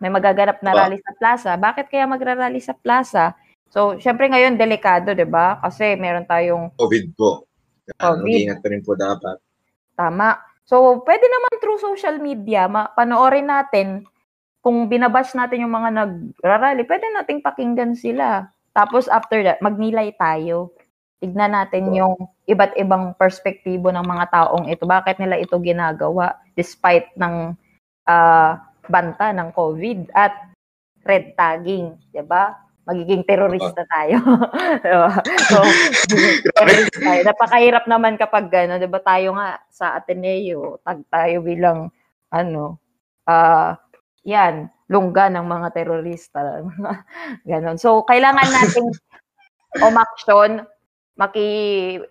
[0.00, 1.52] May magaganap na rally sa plaza.
[1.60, 3.36] Bakit kaya magra-rally sa plaza?
[3.68, 5.60] So, syempre ngayon delikado, 'di ba?
[5.60, 7.44] Kasi meron tayong COVID po.
[8.00, 8.24] COVID.
[8.24, 9.36] Mag-ingat pa rin po dapat.
[9.94, 10.40] Tama.
[10.64, 14.06] So, pwede naman through social media, ma- panoorin natin
[14.60, 18.52] kung binabash natin yung mga nagrarally, pwede nating pakinggan sila.
[18.80, 20.72] Tapos after that, magnilay tayo.
[21.20, 22.16] Tignan natin yung
[22.48, 24.88] iba't ibang perspektibo ng mga taong ito.
[24.88, 27.52] Bakit nila ito ginagawa despite ng
[28.08, 28.52] uh,
[28.88, 30.32] banta ng COVID at
[31.04, 32.56] red tagging, 'di ba?
[32.88, 34.16] Magiging terorista tayo.
[34.82, 35.12] diba?
[35.44, 35.60] so,
[37.04, 37.20] tayo.
[37.28, 41.92] Napakahirap naman kapag ano, 'di ba tayo nga sa Ateneo, tag tayo bilang
[42.32, 42.80] ano,
[43.28, 43.76] uh,
[44.24, 46.40] 'yan, lungga ng mga terorista.
[47.48, 47.78] Ganon.
[47.80, 48.88] So, kailangan nating
[49.88, 50.66] umaksyon,
[51.16, 51.48] maki,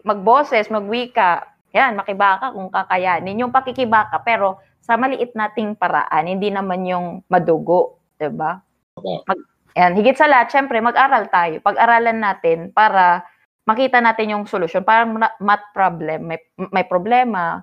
[0.08, 1.46] magboses, magwika,
[1.76, 3.46] yan, makibaka kung kakayanin.
[3.46, 8.58] Yung pakikibaka, pero sa maliit nating paraan, hindi naman yung madugo, 'di ba?
[9.00, 9.40] Mag,
[9.78, 11.62] yan, higit sa lahat, syempre, mag-aral tayo.
[11.62, 13.22] Pag-aralan natin para
[13.70, 14.82] makita natin yung solusyon.
[14.82, 16.42] Parang math problem, may,
[16.74, 17.62] may problema,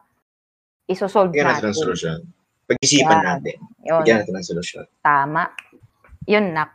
[0.87, 1.43] isosolve natin.
[1.43, 2.21] Yan natin ang solusyon.
[2.67, 3.27] Pag-isipan yeah.
[3.35, 3.57] natin.
[3.87, 4.01] Yun.
[4.03, 4.85] Bigyan natin ng solusyon.
[5.03, 5.47] Tama.
[6.27, 6.67] Yun na.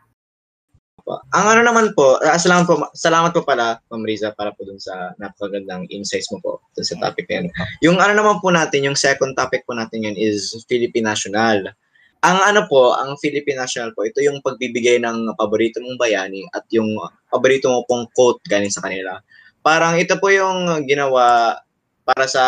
[1.35, 4.79] Ang ano naman po, uh, salamat po, salamat po pala, Ma'am Riza, para po dun
[4.79, 7.47] sa napakagandang insights mo po dun sa topic na yun.
[7.83, 11.73] Yung ano naman po natin, yung second topic po natin yun is Philippine National.
[12.21, 16.63] Ang ano po, ang Philippine National po, ito yung pagbibigay ng paborito mong bayani at
[16.69, 16.87] yung
[17.33, 19.17] paborito mo pong quote galing sa kanila.
[19.65, 21.57] Parang ito po yung ginawa
[22.05, 22.43] para sa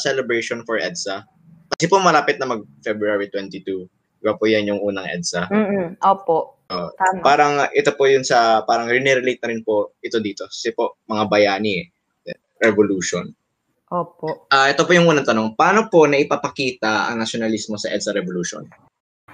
[0.00, 1.28] celebration for EDSA
[1.78, 3.86] kasi po malapit na mag February 22.
[4.18, 5.46] Diba po yan yung unang EDSA?
[5.46, 6.58] Mm Opo.
[6.66, 6.90] Uh,
[7.22, 10.50] Parang ito po yun sa, parang rinirelate na rin po ito dito.
[10.50, 11.86] Kasi po, mga bayani eh.
[12.58, 13.30] Revolution.
[13.94, 14.50] Opo.
[14.50, 15.54] Uh, ito po yung unang tanong.
[15.54, 18.66] Paano po na ipapakita ang nasyonalismo sa EDSA Revolution?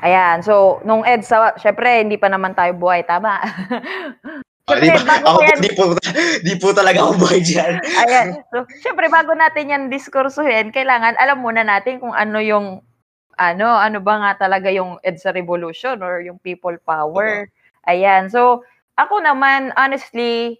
[0.04, 0.44] Ayan.
[0.44, 3.08] So, nung EDSA, syempre, hindi pa naman tayo buhay.
[3.08, 3.40] Tama.
[4.64, 5.84] Siyempre, uh, bago ako, yan, di, po,
[6.40, 7.84] di po talaga ako buhay dyan.
[8.00, 8.28] Ayan.
[8.48, 12.80] So, syempre, bago natin yan diskursuhin, kailangan alam muna natin kung ano yung,
[13.36, 17.44] ano, ano ba nga talaga yung EDSA Revolution or yung people power.
[17.44, 17.92] Uh-huh.
[17.92, 18.32] Ayan.
[18.32, 18.64] So,
[18.96, 20.56] ako naman, honestly,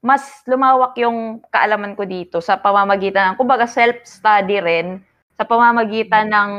[0.00, 5.04] mas lumawak yung kaalaman ko dito sa pamamagitan ng, kumbaga, self-study rin,
[5.36, 6.50] sa pamamagitan ng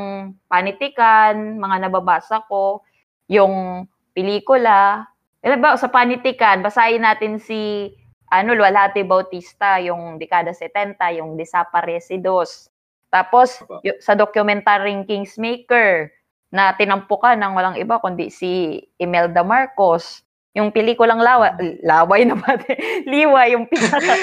[0.45, 2.85] panitikan, mga nababasa ko,
[3.25, 5.09] yung pelikula,
[5.43, 7.91] alam ba, sa panitikan, basahin natin si
[8.27, 12.67] ano, Lualhati Bautista, yung dekada 70, yung Desaparecidos.
[13.07, 16.11] Tapos, y- sa documentaryong Kingsmaker,
[16.47, 20.23] na tinampukan ng walang iba kundi si Imelda Marcos.
[20.55, 21.53] Yung pelikulang lawa,
[21.85, 22.57] laway na ba?
[23.05, 24.13] liwa, yung pinaka...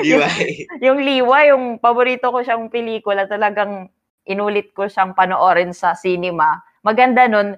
[0.00, 0.64] liway.
[0.80, 3.92] yung liwa, yung paborito ko siyang pelikula, talagang
[4.24, 6.64] inulit ko siyang panoorin sa cinema.
[6.80, 7.52] Maganda nun,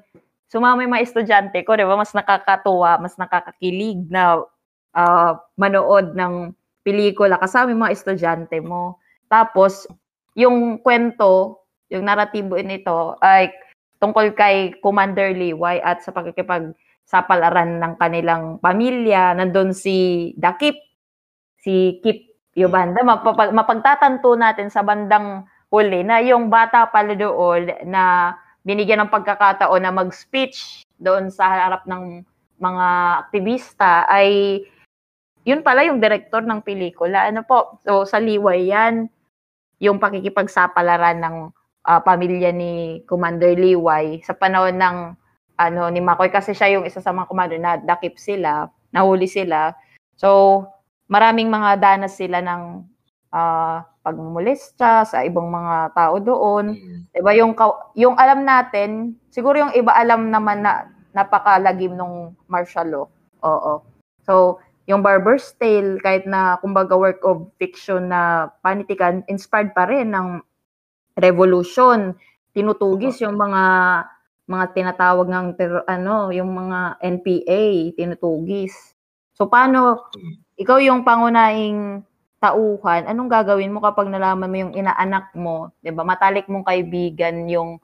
[0.49, 1.95] sumama yung mga estudyante ko, di ba?
[1.95, 4.41] Mas nakakatuwa, mas nakakakilig na
[4.97, 8.97] uh, manood ng pelikula kasama yung mga estudyante mo.
[9.29, 9.85] Tapos,
[10.33, 13.53] yung kwento, yung naratibo nito ay
[14.01, 16.73] tungkol kay Commander Liway at sa pagkikipag
[17.09, 19.33] sa palaran ng kanilang pamilya.
[19.37, 20.77] Nandun si Dakip,
[21.61, 23.01] si Kip Yobanda.
[23.01, 28.33] Mapapag, mapagtatanto natin sa bandang huli na yung bata pala doon na
[28.69, 32.21] binigyan ng pagkakataon na mag-speech doon sa harap ng
[32.61, 32.87] mga
[33.25, 34.61] aktivista ay
[35.49, 37.33] yun pala yung director ng pelikula.
[37.33, 37.81] Ano po?
[37.89, 39.09] So, sa liway yan,
[39.81, 41.37] yung pakikipagsapalaran ng
[41.89, 44.97] uh, pamilya ni Commander Liway sa panahon ng
[45.59, 49.73] ano ni Makoy kasi siya yung isa sa mga commander na dakip sila, nahuli sila.
[50.21, 50.63] So,
[51.09, 52.85] maraming mga danas sila ng
[53.33, 56.77] uh, pagmumulista sa ibang mga tao doon.
[56.77, 57.01] Mm.
[57.13, 57.53] 'Di ba yung
[57.97, 63.07] yung alam natin, siguro yung iba alam naman na napakalagim nung martial law.
[63.43, 63.83] Oo.
[64.23, 70.13] So, yung Barber's Tale, kahit na kumbaga work of fiction na panitikan, inspired pa rin
[70.17, 70.41] ng
[71.21, 72.17] revolution.
[72.57, 73.63] Tinutugis yung mga
[74.49, 75.47] mga tinatawag ng
[75.85, 78.97] ano, yung mga NPA, tinutugis.
[79.37, 80.09] So paano
[80.57, 82.03] ikaw yung pangunahing
[82.39, 86.07] tauhan, anong gagawin mo kapag nalaman mo yung inaanak mo, 'di ba?
[86.07, 87.83] Matalik mong kaibigan yung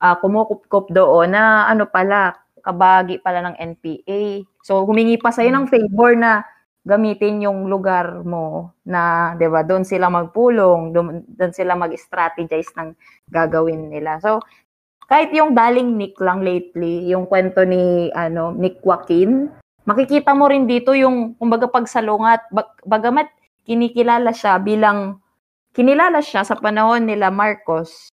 [0.00, 4.44] uh, kumukup doon na ano pala, kabagi pala ng NPA.
[4.64, 6.44] So, humingi pa sa'yo ng favor na
[6.84, 12.92] gamitin yung lugar mo na, 'di ba, doon sila magpulong, doon, doon sila mag-strategize ng
[13.32, 14.20] gagawin nila.
[14.20, 14.44] So,
[15.08, 19.52] kahit yung daling Nick lang lately, yung kwento ni ano, Nick Joaquin,
[19.84, 23.28] makikita mo rin dito yung kumbaga pagsalungat, bag, bagamat
[23.64, 25.18] kinikilala siya bilang
[25.74, 28.12] kinilala siya sa panahon nila Marcos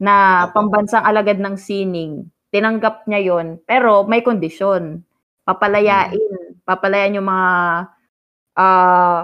[0.00, 5.02] na pambansang alagad ng sining tinanggap niya yon pero may kondisyon.
[5.42, 6.62] Papalayain, mm.
[6.62, 7.50] papalayan yung mga
[8.54, 9.20] uh,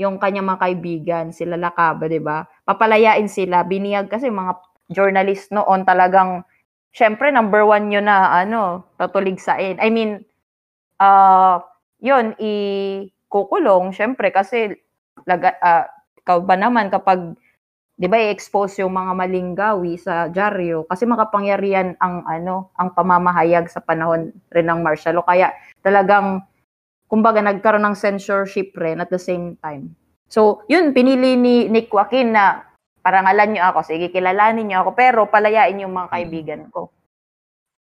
[0.00, 2.48] yung kanyang mga kaibigan, sila Lakaba, 'di ba?
[2.64, 4.56] Papalayain sila, biniyag kasi mga
[4.88, 6.40] journalist noon talagang
[6.96, 9.76] syempre number one yun na ano, tutulig sa in.
[9.76, 10.24] I mean,
[10.98, 11.60] uh,
[12.00, 14.80] yun, i-kukulong, syempre, kasi
[15.24, 15.84] laga, uh,
[16.20, 17.34] ikaw ba naman kapag
[18.00, 23.68] 'di ba i-expose yung mga maling gawi sa dyaryo kasi makapangyarihan ang ano, ang pamamahayag
[23.68, 25.26] sa panahon rin ng martial law.
[25.28, 25.52] Kaya
[25.84, 26.40] talagang
[27.12, 29.92] kumbaga nagkaroon ng censorship rin at the same time.
[30.30, 32.64] So, yun pinili ni Nick Joaquin na
[33.04, 36.88] parangalan niyo ako, sige kilalanin niyo ako, pero palayain yung mga kaibigan ko.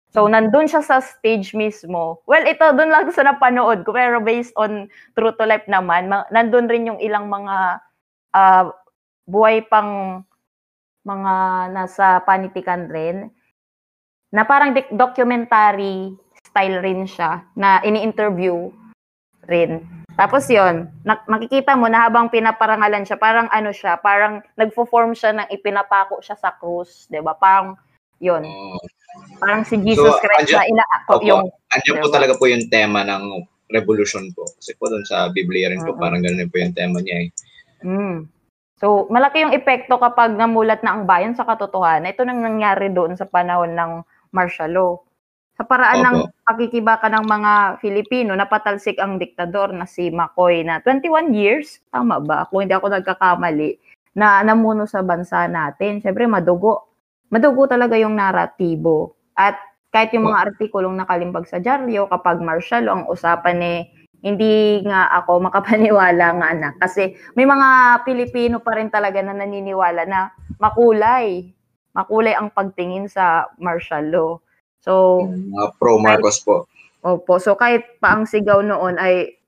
[0.10, 2.26] So, nandun siya sa stage mismo.
[2.26, 6.66] Well, ito, doon lang sa napanood ko, pero based on true to life naman, nandun
[6.66, 7.78] rin yung ilang mga
[8.34, 8.74] uh,
[9.30, 10.22] buhay pang
[11.06, 11.34] mga
[11.78, 13.30] nasa panitikan rin,
[14.34, 18.74] na parang documentary style rin siya, na ini-interview
[19.46, 19.86] rin.
[20.18, 20.92] Tapos yon
[21.30, 26.36] makikita mo na habang pinaparangalan siya, parang ano siya, parang nagfo-form siya ng ipinapako siya
[26.36, 27.32] sa krus, 'di ba?
[27.40, 27.80] Parang
[28.20, 28.99] yon oh.
[29.40, 31.46] Parang si Jesus so, Christ andyan, na inaako yung...
[31.72, 33.24] Andiyan po talaga po yung tema ng
[33.70, 34.44] revolution po.
[34.58, 36.02] Kasi po doon sa Biblia rin po, uh-huh.
[36.02, 37.30] parang ganun po yung tema niya eh.
[37.86, 38.28] Mm.
[38.80, 42.10] So, malaki yung epekto kapag namulat na ang bayan sa katotohanan.
[42.16, 43.92] Ito nang nangyari doon sa panahon ng
[44.32, 44.92] martial law.
[45.60, 46.08] Sa paraan Opo.
[46.08, 47.52] ng pakikibaka ng mga
[47.84, 52.48] Filipino, napatalsik ang diktador na si Makoy na 21 years, tama ba?
[52.48, 53.76] Kung hindi ako nagkakamali,
[54.16, 56.00] na namuno sa bansa natin.
[56.02, 56.89] Siyempre, madugo.
[57.30, 59.18] Madugo talaga yung naratibo.
[59.38, 59.58] At
[59.90, 63.80] kahit yung mga artikulong nakalimbag sa dyaryo, kapag martial law, ang usapan eh,
[64.20, 66.70] hindi nga ako makapaniwala nga na.
[66.78, 71.50] Kasi may mga Pilipino pa rin talaga na naniniwala na makulay.
[71.96, 74.32] Makulay ang pagtingin sa martial law.
[74.80, 75.24] So,
[75.56, 76.68] uh, pro Marcos po.
[77.00, 77.40] Opo.
[77.40, 79.40] So kahit pa ang sigaw noon ay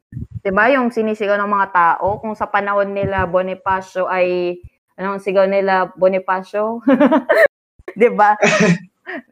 [0.43, 4.59] 'di ba yung sinisigaw ng mga tao kung sa panahon nila Bonifacio ay
[4.95, 6.79] anong sigaw nila Bonifacio?
[7.99, 8.35] 'Di ba?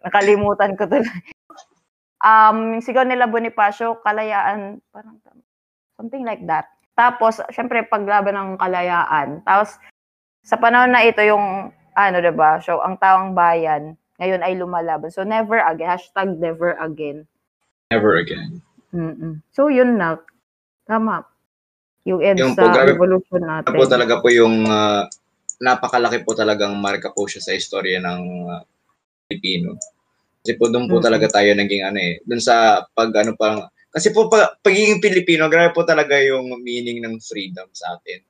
[0.03, 1.07] Nakalimutan ko tuloy
[2.23, 5.19] um, yung sigaw nila Bonifacio, kalayaan, parang
[5.95, 6.67] something like that.
[6.95, 9.39] Tapos, syempre, paglaban ng kalayaan.
[9.47, 9.79] Tapos,
[10.43, 15.07] sa panahon na ito, yung, ano, diba, so, ang tawang bayan, ngayon ay lumalaban.
[15.07, 15.95] So, never again.
[15.95, 17.23] Hashtag never again.
[17.87, 18.59] Never again.
[18.91, 19.39] Mm-mm.
[19.55, 20.19] So, yun na.
[20.83, 21.23] Tama.
[22.07, 23.75] yung EDSA yung po, evolution natin.
[23.75, 25.05] Po talaga po yung uh,
[25.59, 28.63] napakalaki po talagang marka po siya sa istorya ng uh,
[29.27, 29.75] Pilipino.
[30.39, 31.05] Kasi po doon po mm-hmm.
[31.05, 35.51] talaga tayo naging ano eh, doon sa pag ano pang kasi po pag, pagiging Pilipino,
[35.51, 38.23] grabe po talaga yung meaning ng freedom sa atin.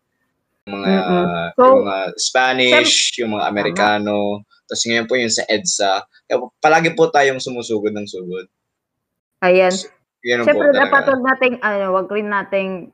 [0.66, 1.48] Yung mga mm-hmm.
[1.54, 4.66] so, yung mga Spanish, sem- yung mga Amerikano, uh-huh.
[4.66, 5.94] tapos ngayon po yung sa EDSA.
[6.26, 8.50] Kaya po, palagi po tayong sumusugod ng sugod.
[9.46, 9.72] Ayan.
[9.72, 9.88] So,
[10.20, 12.92] Siyempre, dapat wag nating, ano, wag rin nating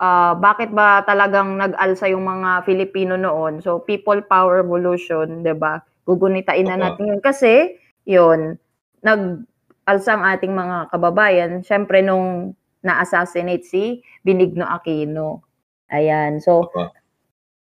[0.00, 3.60] uh, bakit ba talagang nag-alsa yung mga Filipino noon?
[3.60, 5.80] So, people power revolution, 'di ba?
[6.06, 8.60] Gugunitain na natin 'yun kasi 'yun
[9.06, 11.62] nag-alsa ang ating mga kababayan.
[11.62, 15.42] Siyempre nung na-assassinate si Benigno Aquino.
[15.90, 16.42] Ayan.
[16.42, 16.70] So,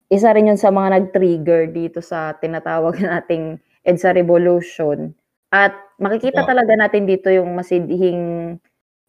[0.07, 5.15] isa rin yun sa mga nag-trigger dito sa tinatawag nating EDSA Revolution.
[5.51, 8.59] At makikita talaga natin dito yung masidhing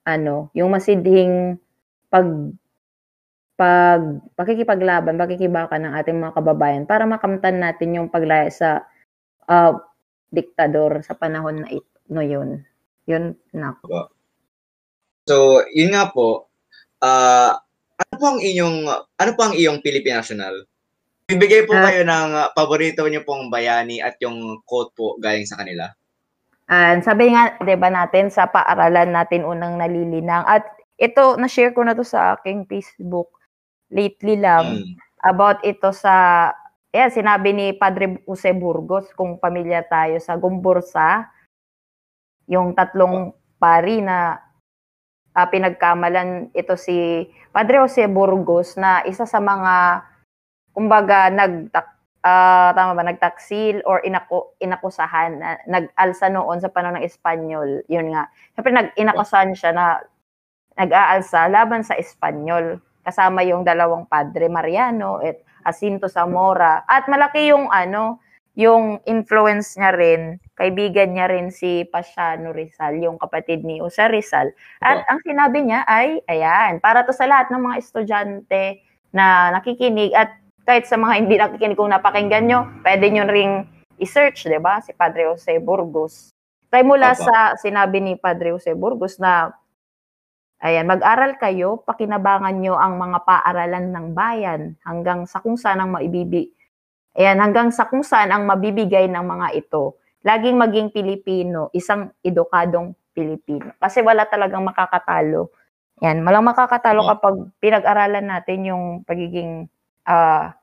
[0.07, 1.59] ano, yung masidhing
[2.07, 2.25] pag
[3.57, 8.85] pag pakikipaglaban, pakikibaka ng ating mga kababayan para makamtan natin yung paglaya sa
[9.49, 9.73] uh,
[10.29, 12.61] diktador sa panahon na ito no yun.
[13.09, 14.13] Yun na po.
[15.27, 16.47] So, yun nga po,
[17.01, 17.51] uh,
[17.97, 20.55] ano po ang inyong ano po ang iyong Philippine National?
[21.27, 25.43] Bibigay po uh, kayo ng uh, paborito niyo pong bayani at yung quote po galing
[25.43, 25.91] sa kanila.
[26.67, 30.63] Uh, sabi nga, 'di ba natin sa paaralan natin unang nalilinang at
[30.99, 33.36] ito na-share ko na to sa aking Facebook
[33.91, 34.93] lately lang mm.
[35.23, 36.49] about ito sa
[36.97, 41.29] yeah, sinabi ni Padre Jose Burgos kung pamilya tayo sa Gumbursa,
[42.47, 44.39] yung tatlong pari na
[45.37, 50.05] uh, pinagkamalan ito si Padre Jose Burgos na isa sa mga
[50.73, 57.05] kumbaga nag uh, tama ba nagtaksil or inako inakusahan na nag-alsa noon sa panahon ng
[57.05, 57.85] Espanyol.
[57.89, 58.29] Yun nga.
[58.57, 60.01] Syempre nag inakusahan siya na
[60.77, 67.71] nag-aalsa laban sa Espanyol kasama yung dalawang padre Mariano at Jacinto Zamora at malaki yung
[67.71, 68.19] ano
[68.59, 74.51] yung influence niya rin kaibigan niya rin si Pasiano Rizal yung kapatid ni Usa Rizal
[74.83, 78.83] at ang sinabi niya ay ayan para to sa lahat ng mga estudyante
[79.15, 80.35] na nakikinig at
[80.67, 83.63] kahit sa mga hindi nakikinig kung napakinggan nyo, pwede nyo ring
[84.03, 84.83] i-search, di ba?
[84.83, 86.35] Si Padre Jose Burgos.
[86.67, 87.23] Kaya mula Opa.
[87.23, 89.55] sa sinabi ni Padre Jose Burgos na
[90.57, 95.93] Ayan, mag-aral kayo, pakinabangan nyo ang mga paaralan ng bayan hanggang sa kung saan ang
[95.93, 96.49] maibibi.
[97.13, 100.01] Ayan, hanggang sa kung saan ang mabibigay ng mga ito.
[100.25, 103.73] Laging maging Pilipino, isang edukadong Pilipino.
[103.77, 105.53] Kasi wala talagang makakatalo.
[106.01, 109.69] Yan, malang makakatalo kapag pinag-aralan natin yung pagiging
[110.09, 110.53] uh,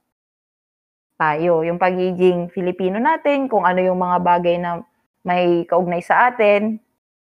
[1.14, 4.82] tayo, yung pagiging Filipino natin, kung ano yung mga bagay na
[5.22, 6.82] may kaugnay sa atin.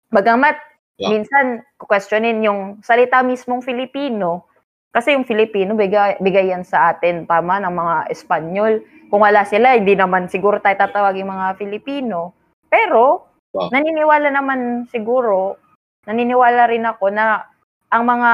[0.07, 0.55] Bagamat
[0.99, 1.11] Yeah.
[1.11, 4.47] Minsan, questionin yung salita mismong Filipino.
[4.95, 8.79] Kasi yung Filipino, bigay, bigay yan sa atin, tama, ng mga Espanyol.
[9.11, 12.31] Kung wala sila, hindi naman siguro tayo tatawag yung mga Filipino.
[12.71, 13.67] Pero, wow.
[13.75, 15.59] naniniwala naman siguro,
[16.07, 17.43] naniniwala rin ako na
[17.91, 18.31] ang mga,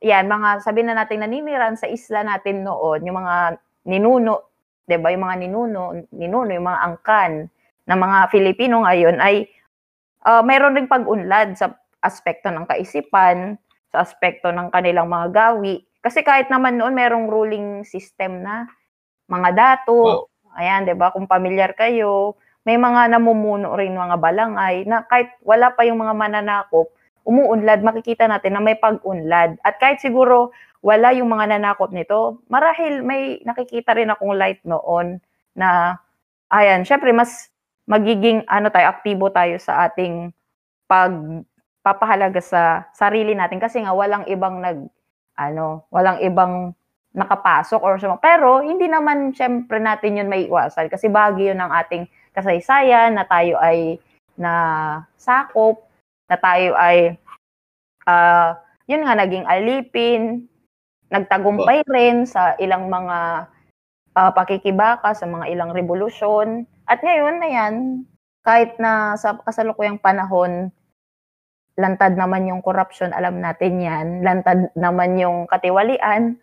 [0.00, 4.50] yan, mga sabi na natin naniniran sa isla natin noon, yung mga ninuno,
[4.88, 5.10] 'di ba?
[5.14, 5.82] Yung mga ninuno,
[6.14, 7.32] ninuno, yung mga angkan
[7.86, 9.46] ng mga Filipino ngayon ay
[10.26, 13.58] uh, mayroon ring pag-unlad sa aspekto ng kaisipan,
[13.92, 15.84] sa aspekto ng kanilang mga gawi.
[16.02, 18.66] Kasi kahit naman noon merong ruling system na
[19.30, 20.58] mga dato, wow.
[20.58, 21.14] ayan, 'di ba?
[21.14, 22.34] Kung pamilyar kayo,
[22.66, 26.90] may mga namumuno rin mga balangay na kahit wala pa yung mga mananakop,
[27.22, 29.58] umuunlad, makikita natin na may pag-unlad.
[29.62, 30.50] At kahit siguro
[30.82, 35.22] wala yung mga nanakop nito, marahil may nakikita rin akong light noon
[35.54, 35.98] na
[36.50, 37.51] ayan, syempre mas
[37.92, 40.32] magiging ano tayo, aktibo tayo sa ating
[40.88, 44.88] pagpapahalaga sa sarili natin kasi nga walang ibang nag
[45.36, 46.72] ano, walang ibang
[47.12, 48.16] nakapasok or so.
[48.24, 53.28] Pero hindi naman syempre natin 'yun may iwasan kasi bahagi 'yun ng ating kasaysayan na
[53.28, 54.00] tayo ay
[54.40, 54.52] na
[55.20, 55.84] sakop,
[56.32, 57.20] na tayo ay
[58.08, 58.56] uh,
[58.88, 60.48] yun nga naging alipin,
[61.12, 63.48] nagtagumpay rin sa ilang mga
[64.16, 66.64] uh, pakikibaka sa mga ilang revolusyon.
[66.86, 67.74] At ngayon na yan,
[68.42, 70.74] kahit na sa kasalukuyang panahon,
[71.78, 74.06] lantad naman yung corruption, alam natin yan.
[74.26, 76.36] Lantad naman yung katiwalian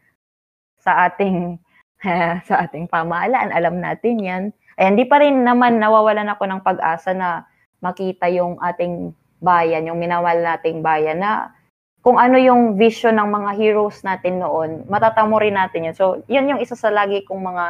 [0.79, 1.59] sa ating
[2.47, 4.43] sa ating pamahalaan, alam natin yan.
[4.79, 7.43] Ay hindi pa rin naman nawawalan ako ng pag-asa na
[7.83, 9.11] makita yung ating
[9.43, 11.51] bayan, yung minawal nating bayan na
[11.99, 15.95] kung ano yung vision ng mga heroes natin noon, matatamo rin natin yun.
[15.95, 17.65] So, yun yung isa sa lagi kong mga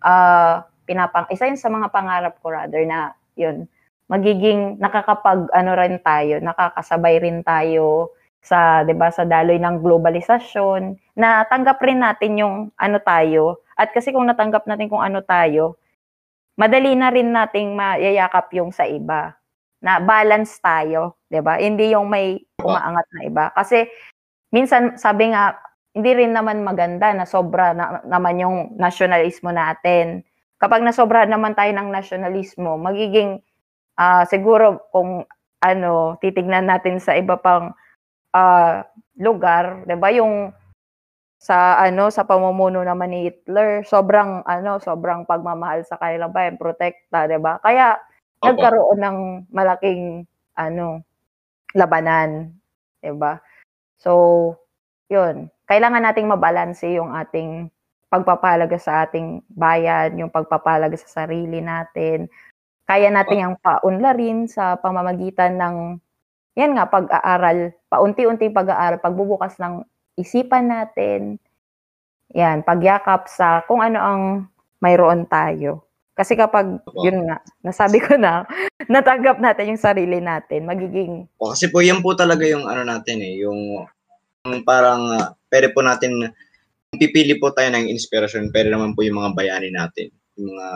[0.00, 3.70] uh, pinapang, isa yun sa mga pangarap ko rather na yun,
[4.10, 8.10] magiging nakakapag ano rin tayo, nakakasabay rin tayo
[8.42, 13.62] sa 'di ba sa daloy ng globalisasyon na tanggap rin natin yung ano tayo.
[13.78, 15.78] At kasi kung natanggap natin kung ano tayo
[16.60, 19.34] madali na rin nating mayayakap yung sa iba
[19.82, 21.58] na balance tayo 'di ba?
[21.60, 23.44] Hindi yung may umaangat na iba.
[23.56, 23.86] Kasi
[24.54, 25.56] minsan sabi nga
[25.96, 30.22] hindi rin naman maganda na sobra na, naman yung nationalismo natin
[30.60, 33.40] kapag nasobra naman tayo ng nationalismo magiging
[33.96, 35.24] uh, siguro kung
[35.60, 37.76] ano titignan natin sa iba pang
[38.32, 38.80] uh,
[39.20, 40.08] lugar, 'di ba?
[40.16, 40.56] Yung
[41.40, 47.28] sa ano sa pamumuno naman ni Hitler, sobrang ano, sobrang pagmamahal sa kanilang bayan, protekta,
[47.28, 47.60] 'di ba?
[47.60, 48.00] Kaya
[48.40, 48.48] Opo.
[48.48, 49.18] nagkaroon ng
[49.52, 50.24] malaking
[50.56, 51.04] ano
[51.76, 52.52] labanan,
[53.04, 53.40] 'di ba?
[54.00, 54.12] So,
[55.12, 55.52] 'yun.
[55.68, 57.68] Kailangan nating mabalanse yung ating
[58.10, 62.26] pagpapalaga sa ating bayan, yung pagpapalaga sa sarili natin.
[62.84, 65.76] Kaya natin yung paunlarin sa pamamagitan ng
[66.58, 69.86] yan nga, pag-aaral, paunti-unti pag-aaral, pagbubukas ng
[70.18, 71.38] isipan natin,
[72.34, 74.22] yan, pagyakap sa kung ano ang
[74.82, 75.86] mayroon tayo.
[76.14, 78.44] Kasi kapag, yun nga, nasabi ko na,
[78.92, 81.24] natanggap natin yung sarili natin, magiging...
[81.40, 83.86] O, kasi po, yan po talaga yung ano natin eh, yung,
[84.44, 86.28] yung parang, uh, pwede po natin,
[86.98, 90.68] pipili po tayo ng inspirasyon, pero naman po yung mga bayani natin, yung mga,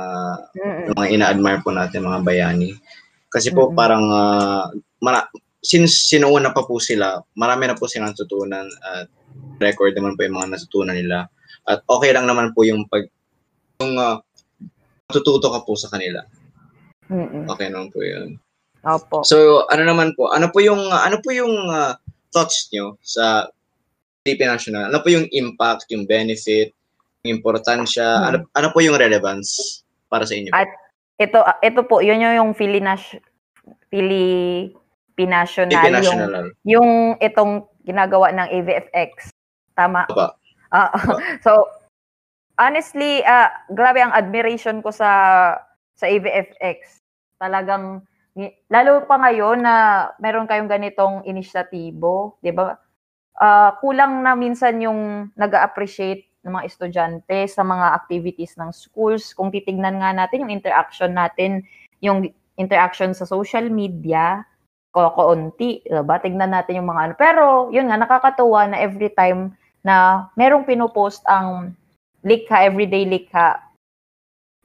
[0.54, 0.82] mm-hmm.
[0.86, 2.70] yung mga ina-admire po natin, mga bayani.
[3.32, 3.78] Kasi po, mm-hmm.
[3.78, 4.70] parang, uh,
[5.02, 5.30] mara-
[5.64, 9.08] since sinuuna pa po sila, marami na po silang natutunan at
[9.58, 11.26] record naman po yung mga natutunan nila.
[11.64, 13.08] At okay lang naman po yung pag
[13.80, 14.20] yung uh,
[15.08, 16.20] matututo ka po sa kanila.
[17.08, 17.48] Mm-mm.
[17.48, 18.36] Okay naman po 'yun.
[18.84, 19.24] Opo.
[19.24, 20.28] So, ano naman po?
[20.28, 21.96] Ano po yung ano po yung uh,
[22.36, 23.48] thoughts niyo sa
[24.24, 24.88] Philippine National?
[24.88, 26.72] Ano po yung impact, yung benefit,
[27.22, 28.26] yung importansya, hmm.
[28.32, 30.50] ano, ano po yung relevance para sa inyo?
[30.56, 30.72] At
[31.20, 33.22] ito ito po, yun yung, yung Philly National
[33.92, 34.72] Philly
[35.14, 36.18] Pinational, yung,
[36.66, 36.90] yung
[37.22, 39.30] itong ginagawa ng AVFX.
[39.78, 40.10] Tama?
[40.10, 40.90] Uh,
[41.46, 41.70] so,
[42.58, 45.10] honestly, uh, grabe ang admiration ko sa
[45.94, 46.98] sa AVFX.
[47.38, 48.02] Talagang,
[48.66, 49.74] lalo pa ngayon na
[50.18, 52.74] meron kayong ganitong inisyatibo, di ba?
[53.34, 59.34] Uh, kulang na minsan yung nag-appreciate ng mga estudyante sa mga activities ng schools.
[59.34, 61.66] Kung titignan nga natin yung interaction natin,
[61.98, 64.46] yung interaction sa social media,
[64.94, 66.22] kakaunti, diba?
[66.22, 67.14] Tignan natin yung mga ano.
[67.18, 69.50] Pero, yun nga, nakakatuwa na every time
[69.82, 71.74] na merong pinopost ang
[72.22, 73.58] likha, everyday likha,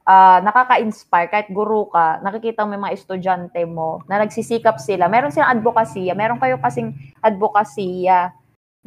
[0.06, 5.10] uh, nakaka-inspire, kahit guru ka, nakikita mo yung mga estudyante mo na nagsisikap sila.
[5.10, 6.94] Meron silang advokasya, meron kayo kasing
[7.26, 8.30] advokasya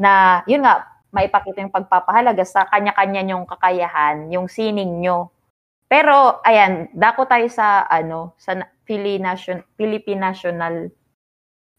[0.02, 0.82] na, yun nga,
[1.14, 5.30] maipakita yung pagpapahalaga sa kanya-kanya yung kakayahan, yung sining nyo.
[5.86, 10.90] Pero, ayan, dako tayo sa, ano, sa Philippine National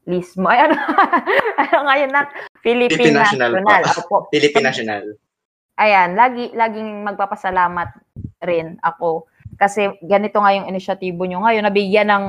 [0.08, 0.48] Lismo.
[0.48, 0.76] Ay, ano,
[1.66, 2.22] ano ngayon na?
[2.62, 3.52] Philippine, Philippine National.
[3.60, 3.84] National.
[4.00, 4.16] Opo.
[4.30, 5.04] Philippine National.
[5.74, 7.90] Ayan, lagi, laging magpapasalamat
[8.46, 9.26] rin ako.
[9.58, 12.26] Kasi ganito nga yung inisyatibo nyo ngayon, nabigyan ng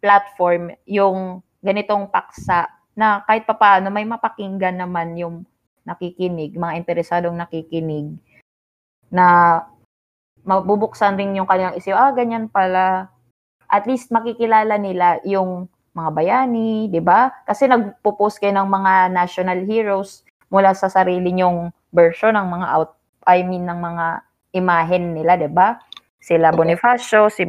[0.00, 5.48] platform yung ganitong paksa na kahit papaano may mapakinggan naman yung
[5.82, 8.14] nakikinig, mga interesadong nakikinig
[9.12, 9.60] na
[10.42, 13.10] mabubuksan rin yung kanilang isip, ah, ganyan pala.
[13.70, 17.28] At least makikilala nila yung mga bayani, 'di ba?
[17.44, 22.92] Kasi nagpo-post kayo ng mga national heroes mula sa sarili nyong version ng mga out
[23.28, 24.06] I mean ng mga
[24.56, 25.78] imahen nila, 'di ba?
[26.18, 27.44] Sila Bonifacio, si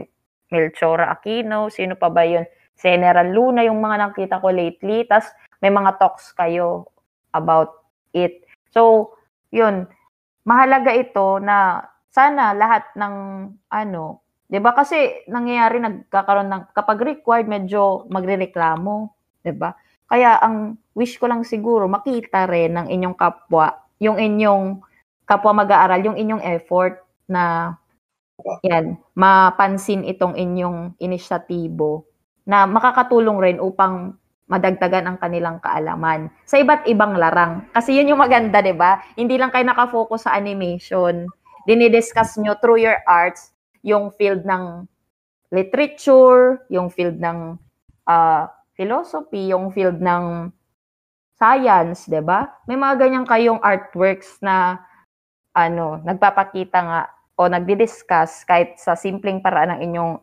[0.51, 2.43] Melchora Aquino, sino pa ba 'yun?
[2.83, 5.31] General Luna yung mga nakita ko lately, tas
[5.63, 6.91] may mga talks kayo
[7.31, 8.43] about it.
[8.75, 9.15] So,
[9.55, 9.87] 'yun.
[10.43, 13.15] Mahalaga ito na sana lahat ng
[13.71, 14.23] ano
[14.53, 19.09] 'Di ba kasi nangyayari nagkakaroon ng kapag required medyo magrereklamo,
[19.41, 19.73] 'di ba?
[20.05, 24.77] Kaya ang wish ko lang siguro makita rin ng inyong kapwa, yung inyong
[25.25, 27.73] kapwa mag-aaral, yung inyong effort na
[28.61, 32.05] yan, mapansin itong inyong inisyatibo
[32.43, 34.15] na makakatulong rin upang
[34.51, 37.63] madagdagan ang kanilang kaalaman sa iba't ibang larang.
[37.71, 38.99] Kasi yun yung maganda, 'di ba?
[39.15, 41.25] Hindi lang kayo nakafocus sa animation.
[41.63, 44.83] Dinidiscuss nyo through your arts yung field ng
[45.51, 47.55] literature, yung field ng
[48.07, 48.43] uh,
[48.75, 50.51] philosophy, yung field ng
[51.39, 52.51] science, 'di ba?
[52.67, 54.83] May mga ganyan kayong artworks na
[55.55, 57.01] ano, nagpapakita nga
[57.37, 60.13] o nagdi-discuss kahit sa simpleng paraan ng inyong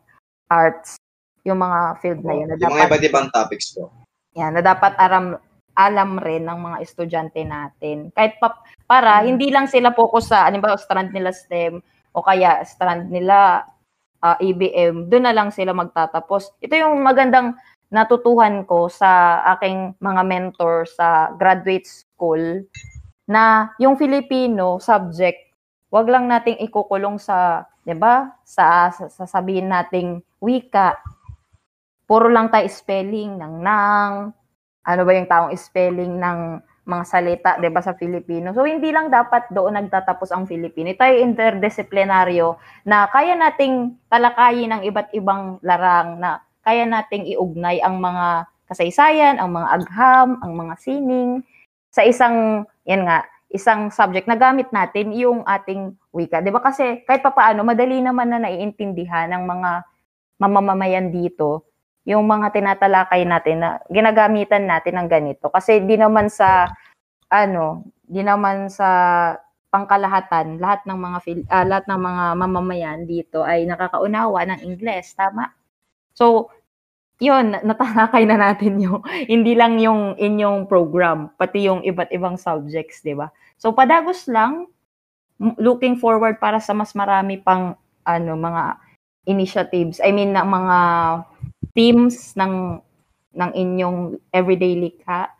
[0.51, 0.99] arts
[1.47, 2.47] yung mga field na yun.
[2.49, 3.89] Na yung dapat, mga iba't ibang topics po.
[4.37, 5.35] Yan, na dapat aram,
[5.75, 8.13] alam rin ng mga estudyante natin.
[8.13, 9.25] Kahit pa, para, hmm.
[9.27, 11.81] hindi lang sila focus sa, ba, strand nila STEM,
[12.11, 13.63] o kaya strand nila
[14.21, 16.59] uh, ah, ABM, doon na lang sila magtatapos.
[16.61, 17.57] Ito yung magandang
[17.91, 22.63] natutuhan ko sa aking mga mentor sa graduate school
[23.27, 25.51] na yung Filipino subject,
[25.91, 28.31] wag lang nating ikukulong sa, 'di ba?
[28.47, 30.95] Sa sasabihin nating wika.
[32.11, 34.35] Puro lang tayo spelling ng nang,
[34.83, 38.51] ano ba yung taong spelling ng mga salita, 'di ba sa Filipino.
[38.51, 40.91] So hindi lang dapat doon nagtatapos ang Filipino.
[40.91, 47.79] Ito ay interdisciplinaryo na kaya nating talakayin ng iba't ibang larang na kaya nating iugnay
[47.79, 51.47] ang mga kasaysayan, ang mga agham, ang mga sining
[51.95, 53.23] sa isang yan nga,
[53.55, 56.43] isang subject na gamit natin yung ating wika.
[56.43, 59.71] 'Di ba kasi kahit papaano madali naman na naiintindihan ng mga
[60.43, 61.70] mamamayan dito
[62.05, 66.65] yung mga tinatalakay natin na ginagamitan natin ng ganito kasi di naman sa
[67.31, 68.89] ano, di naman sa
[69.71, 75.55] pangkalahatan lahat ng mga uh, lahat ng mga mamamayan dito ay nakakaunawa ng Ingles, tama?
[76.11, 76.51] So,
[77.23, 78.99] yun, natalakay na natin yung,
[79.31, 83.31] hindi lang yung inyong program, pati yung iba't ibang subjects, di ba?
[83.55, 84.67] So, padagos lang,
[85.55, 88.75] looking forward para sa mas marami pang, ano, mga
[89.29, 90.77] initiatives, I mean, ng mga
[91.71, 92.79] teams ng,
[93.35, 95.31] ng inyong everyday likha.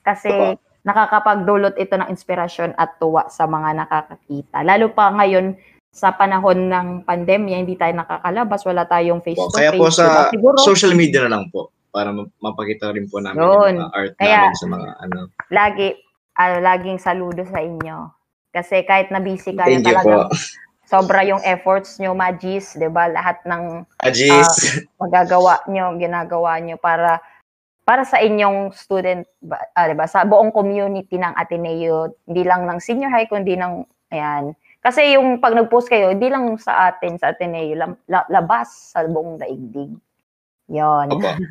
[0.00, 4.64] Kasi, nakakapagdulot ito ng inspirasyon at tuwa sa mga nakakakita.
[4.64, 5.56] Lalo pa ngayon,
[5.90, 9.58] sa panahon ng pandemya, hindi tayo nakakalabas, wala tayong face-to-face.
[9.58, 13.50] Kaya po sa Siguro, social media na lang po para mapakita rin po namin yun.
[13.50, 15.18] yung mga art Kaya, namin sa mga ano.
[15.50, 15.88] Lagi,
[16.38, 17.96] ano, laging saludo sa inyo.
[18.54, 20.30] Kasi kahit na busy kayo talaga,
[20.90, 23.06] sobra yung efforts nyo, Magis, di ba?
[23.06, 24.50] Lahat ng Magis.
[24.82, 27.22] Uh, magagawa nyo, ginagawa nyo para
[27.86, 30.10] para sa inyong student, uh, di ba?
[30.10, 35.38] Sa buong community ng Ateneo, hindi lang ng senior high, kundi ng, ayan, kasi yung
[35.38, 37.76] pag nag-post kayo, hindi lang sa atin, sa Ateneo,
[38.08, 39.94] labas sa buong daigdig.
[40.70, 41.06] Yon.
[41.14, 41.38] Okay.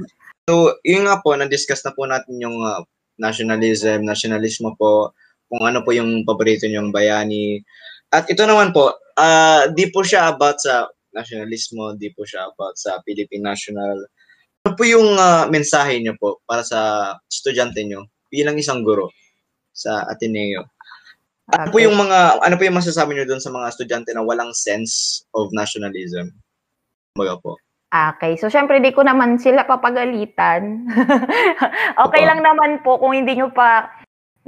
[0.49, 2.81] So, yun nga po, na-discuss na po natin yung uh,
[3.21, 5.13] nationalism, nationalismo po,
[5.45, 7.61] kung ano po yung paborito niyong bayani.
[8.09, 12.79] At ito naman po, uh, di po siya about sa nationalismo, di po siya about
[12.79, 14.07] sa Philippine National.
[14.63, 19.11] Ano po yung uh, mensahe niyo po para sa estudyante niyo bilang isang guro
[19.75, 20.63] sa Ateneo?
[21.49, 24.53] Ano po yung mga ano po yung masasabi niyo doon sa mga estudyante na walang
[24.53, 26.29] sense of nationalism?
[27.17, 27.57] Mga po.
[27.89, 30.85] Okay, so syempre di ko naman sila papagalitan.
[32.05, 33.89] okay lang naman po kung hindi niyo pa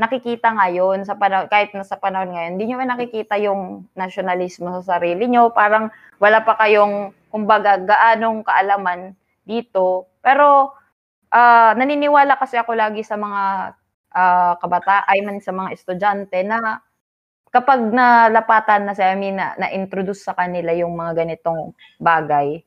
[0.02, 4.82] nakikita ngayon sa panahon kahit na sa panahon ngayon, hindi niyo pa nakikita yung nationalismo
[4.82, 9.14] sa sarili niyo, parang wala pa kayong kumbaga gaanong kaalaman
[9.45, 10.10] dito.
[10.26, 10.74] Pero
[11.30, 13.78] uh, naniniwala kasi ako lagi sa mga
[14.18, 16.82] uh, kabata, I mean sa mga estudyante na
[17.54, 22.64] kapag nalapatan na sa I mean, na, na-introduce sa kanila yung mga ganitong bagay,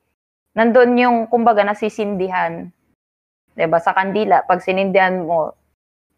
[0.55, 2.71] nandun yung, kumbaga, nasisindihan.
[3.55, 5.55] 'di ba Sa kandila, pag sinindihan mo,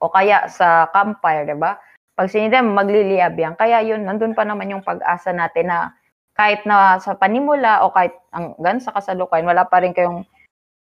[0.00, 1.76] o kaya sa campfire, 'di ba
[2.16, 3.54] Pag sinindihan mo, magliliyab yan.
[3.60, 5.92] Kaya yun, nandun pa naman yung pag-asa natin na
[6.32, 10.24] kahit na sa panimula o kahit hanggang sa kasalukuyan, wala pa rin kayong,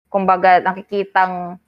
[0.07, 1.59] kumbaga, nakikitang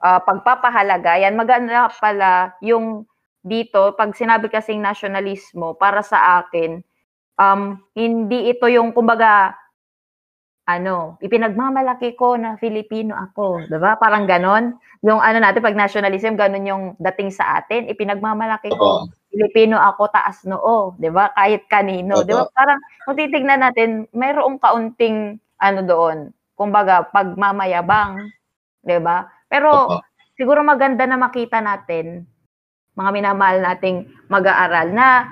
[0.00, 1.20] uh, pagpapahalaga.
[1.20, 3.04] Yan, maganda pala yung
[3.44, 6.80] dito, pag sinabi kasing nationalismo, para sa akin,
[7.36, 9.52] um, hindi ito yung, kumbaga,
[10.76, 13.98] ano, ipinagmamalaki ko na Filipino ako, 'di ba?
[13.98, 14.78] Parang ganon.
[15.02, 20.42] Yung ano natin pag nationalism, ganon yung dating sa atin, ipinagmamalaki ko Filipino ako taas
[20.46, 21.30] noo, 'di ba?
[21.34, 22.44] Kahit kanino, 'di ba?
[22.50, 26.18] Parang kung titignan natin, mayroong kaunting ano doon,
[26.58, 28.30] kumbaga pagmamayabang,
[28.82, 29.30] 'di ba?
[29.46, 30.02] Pero
[30.34, 32.26] siguro maganda na makita natin
[32.98, 35.30] mga minamahal nating mag-aaral na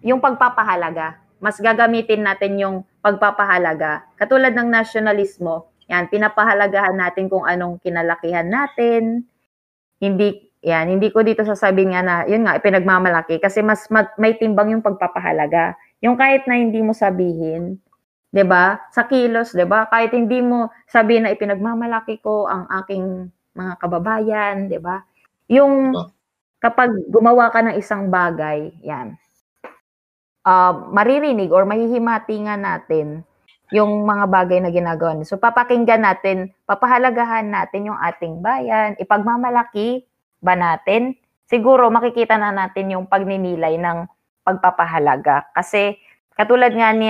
[0.00, 1.20] yung pagpapahalaga.
[1.38, 4.08] Mas gagamitin natin yung pagpapahalaga.
[4.16, 9.28] Katulad ng nationalismo, yan, pinapahalagahan natin kung anong kinalakihan natin.
[10.00, 13.36] Hindi, yan, hindi ko dito sasabihin nga na, yun nga, pinagmamalaki.
[13.36, 13.84] Kasi mas
[14.16, 15.76] may timbang yung pagpapahalaga.
[16.00, 17.76] Yung kahit na hindi mo sabihin,
[18.34, 18.82] 'di ba?
[18.90, 19.86] Sa kilos, 'di ba?
[19.86, 25.06] Kahit hindi mo sabihin na ipinagmamalaki ko ang aking mga kababayan, 'di ba?
[25.46, 25.94] Yung
[26.58, 29.14] kapag gumawa ka ng isang bagay, yan,
[30.44, 33.24] uh, maririnig or mahihimati nga natin
[33.72, 35.34] yung mga bagay na ginagawa niya.
[35.34, 40.04] So, papakinggan natin, papahalagahan natin yung ating bayan, ipagmamalaki
[40.44, 41.16] ba natin?
[41.48, 44.06] Siguro makikita na natin yung pagninilay ng
[44.44, 45.48] pagpapahalaga.
[45.56, 45.96] Kasi
[46.36, 47.08] katulad nga ni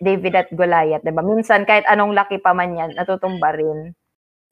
[0.00, 1.20] David at Goliath, 'di ba?
[1.20, 3.92] Minsan kahit anong laki pa man 'yan, natutumba rin.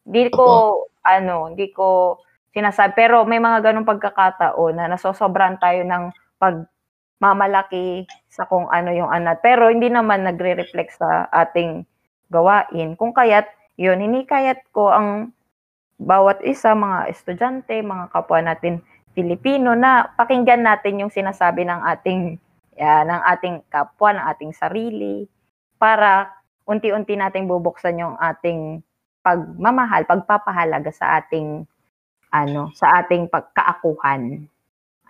[0.05, 2.21] Hindi ko ano, hindi ko
[2.53, 2.93] sinasabi.
[2.95, 6.13] Pero may mga ganong pagkakataon na nasosobran tayo ng
[7.23, 9.39] pagmamalaki sa kung ano yung anat.
[9.47, 11.87] Pero hindi naman nagre-reflect sa ating
[12.35, 12.99] gawain.
[12.99, 13.47] Kung kaya't,
[13.79, 15.31] yun, hinikayat ko ang
[16.03, 18.83] bawat isa, mga estudyante, mga kapwa natin
[19.15, 22.43] Pilipino na pakinggan natin yung sinasabi ng ating
[22.75, 25.29] yan, ng ating kapwa, ng ating sarili
[25.79, 26.33] para
[26.67, 28.83] unti-unti nating bubuksan yung ating
[29.23, 31.69] pagmamahal, pagpapahalaga sa ating
[32.33, 34.49] ano, sa ating pagkaakuhan.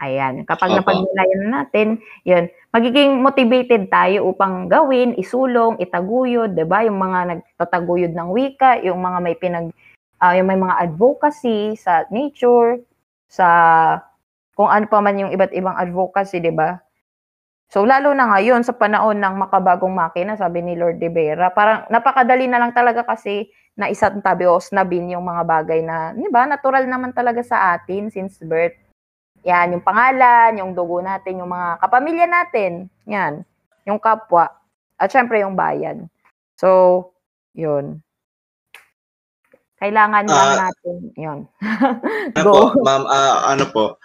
[0.00, 0.80] Ayan, kapag Opo.
[0.80, 1.88] napagnilayan natin,
[2.24, 6.80] yun, magiging motivated tayo upang gawin, isulong, itaguyod, 'di ba?
[6.88, 9.68] Yung mga nagtataguyod ng wika, yung mga may pinag
[10.22, 12.80] uh, yung may mga advocacy sa nature,
[13.28, 13.46] sa
[14.56, 16.80] kung ano pa man yung iba't ibang advocacy, 'di ba?
[17.70, 21.86] So lalo na ngayon sa panahon ng makabagong makina, sabi ni Lord De Vera, parang
[21.92, 26.28] napakadali na lang talaga kasi na isang tabi o snabin yung mga bagay na, 'di
[26.34, 26.48] ba?
[26.50, 28.74] Natural naman talaga sa atin since birth.
[29.42, 32.86] Yan, yung pangalan, yung dugo natin, yung mga kapamilya natin.
[33.10, 33.42] Yan,
[33.82, 34.46] yung kapwa.
[34.94, 36.06] At syempre yung bayan.
[36.54, 37.10] So,
[37.58, 37.98] yun.
[39.82, 41.38] Kailangan lang uh, natin, yun.
[42.38, 42.54] ano Go.
[42.54, 43.98] po, ma'am, uh, ano po,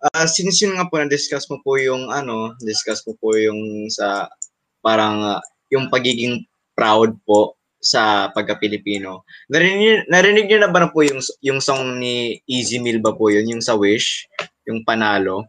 [0.00, 4.32] uh, since yun nga po, na-discuss mo po yung, ano, discuss mo po yung sa,
[4.80, 9.28] parang, uh, yung pagiging proud po sa pagka-Pilipino.
[9.52, 13.28] Narinig, narinig niyo na ba na po yung, yung song ni Easy Meal ba po
[13.28, 14.24] yun, yung sa Wish?
[14.66, 15.46] Yung panalo.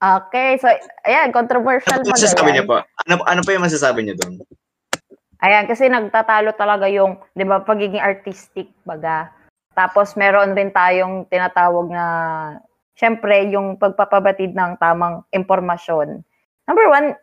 [0.00, 0.64] Okay, so
[1.04, 2.76] ayan, controversial ano pa masasabi niyo po?
[3.04, 4.40] Ano, ano pa yung masasabi niyo doon?
[5.40, 9.32] Ayan, kasi nagtatalo talaga yung, di ba, pagiging artistic, baga.
[9.72, 12.04] Tapos meron rin tayong tinatawag na,
[12.96, 16.20] syempre, yung pagpapabatid ng tamang impormasyon.
[16.68, 17.16] Number one,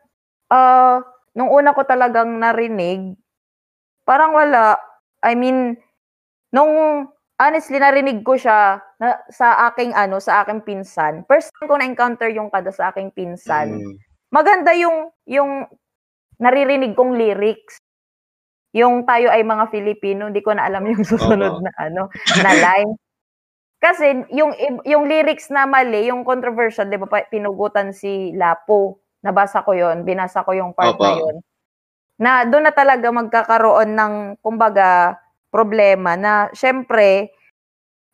[0.49, 0.97] uh,
[1.37, 3.13] nung una ko talagang narinig,
[4.01, 4.81] parang wala.
[5.21, 5.77] I mean,
[6.49, 7.05] nung
[7.37, 11.21] honestly narinig ko siya na, sa aking ano, sa aking pinsan.
[11.29, 13.77] First time ko na encounter yung kada sa aking pinsan.
[13.81, 13.95] Mm.
[14.33, 15.69] Maganda yung yung
[16.41, 17.77] naririnig kong lyrics.
[18.75, 22.09] Yung tayo ay mga Filipino, hindi ko na alam yung susunod oh, na ano,
[22.41, 22.91] na line.
[23.77, 29.05] Kasi yung yung lyrics na mali, yung controversial, 'di ba, pinugutan si Lapo.
[29.21, 31.05] Nabasa ko 'yon, binasa ko yung part Opo.
[31.05, 31.35] na 'yon.
[32.17, 35.21] Na doon na talaga magkakaroon ng kumbaga
[35.53, 37.36] problema na syempre,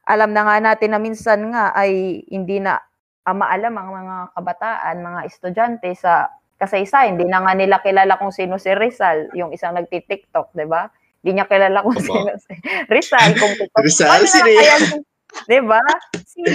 [0.03, 2.79] alam na nga natin na minsan nga ay hindi na
[3.23, 6.27] uh, maalam ang mga kabataan, mga estudyante sa
[6.59, 7.15] kasaysayan.
[7.15, 10.91] Hindi na nga nila kilala kung sino si Rizal, yung isang nagti-TikTok, di ba?
[11.23, 12.03] Hindi niya kilala kung Opo.
[12.03, 12.53] sino si
[12.93, 13.29] Rizal.
[13.39, 15.03] Kung Rizal, si Rizal.
[15.49, 15.81] Di ba?
[16.13, 16.45] Si,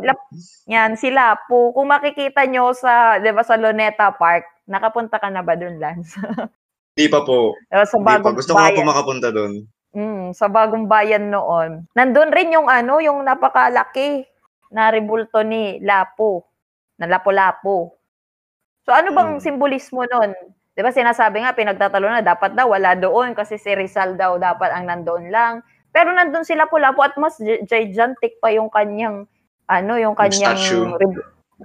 [0.00, 0.20] Lap,
[0.64, 1.76] yan, si Lapo.
[1.76, 6.16] Kung makikita nyo sa, di ba, sa Luneta Park, nakapunta ka na ba doon, Lance?
[6.96, 7.54] Hindi pa po.
[7.68, 9.68] Sa bagong Gusto ko po makapunta doon.
[9.96, 11.88] Mm, sa bagong bayan noon.
[11.96, 14.28] Nandun rin yung ano, yung napakalaki
[14.68, 16.44] na rebulto ni Lapo,
[17.00, 17.96] na Lapo-Lapo.
[18.84, 19.44] So ano bang hmm.
[19.44, 20.32] simbolismo noon?
[20.76, 24.70] 'Di ba sinasabi nga pinagtatalo na dapat daw wala doon kasi si Rizal daw dapat
[24.72, 25.60] ang nandoon lang.
[25.90, 29.24] Pero nandun si Lapu-Lapu at mas gigantic pa yung kanyang
[29.68, 30.88] ano, yung kanyang statue.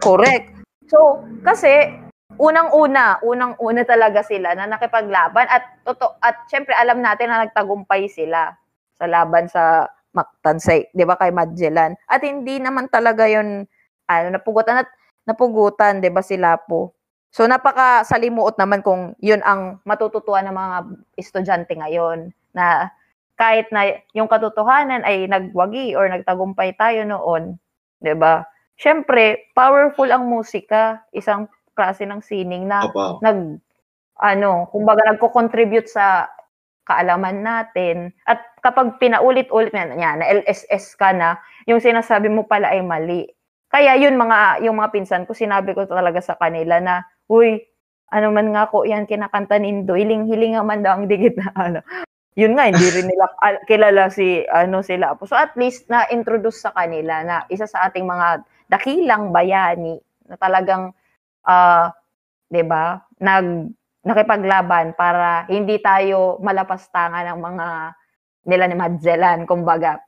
[0.03, 0.51] correct.
[0.91, 1.95] So, kasi
[2.37, 8.53] unang-una, unang-una talaga sila na nakipaglaban at toto at syempre alam natin na nagtagumpay sila
[8.97, 11.97] sa laban sa Mactansay, 'di ba kay Magellan.
[12.05, 13.65] At hindi naman talaga 'yon
[14.05, 14.89] ano napugutan at
[15.25, 16.93] napugutan, 'di ba sila po.
[17.33, 20.77] So napaka salimuot naman kung 'yun ang matututuan ng mga
[21.17, 22.93] estudyante ngayon na
[23.41, 27.57] kahit na yung katotohanan ay nagwagi or nagtagumpay tayo noon,
[27.97, 28.45] 'di ba?
[28.77, 33.19] Syempre, powerful ang musika, isang klase ng sining na Opo.
[33.21, 33.59] nag
[34.21, 36.29] ano, kumbaga nagko-contribute sa
[36.87, 38.11] kaalaman natin.
[38.27, 43.25] At kapag pinaulit-ulit na niya, na LSS ka na, yung sinasabi mo pala ay mali.
[43.73, 47.57] Kaya yun mga yung mga pinsan ko sinabi ko talaga sa kanila na, "Uy,
[48.13, 51.79] ano man nga ko yan kinakanta nindo, hiling-hiling man daw ang digit na ano."
[52.39, 53.29] Yun nga hindi rin nila
[53.69, 55.13] kilala si ano sila.
[55.25, 58.41] So at least na introduce sa kanila na isa sa ating mga
[58.73, 60.97] dakilang bayani na talagang
[61.47, 61.91] uh,
[62.51, 63.01] 'di ba?
[63.21, 63.71] Nag
[64.03, 67.67] nakipaglaban para hindi tayo malapastangan ng mga
[68.47, 69.99] nila ni Magellan, kumbaga.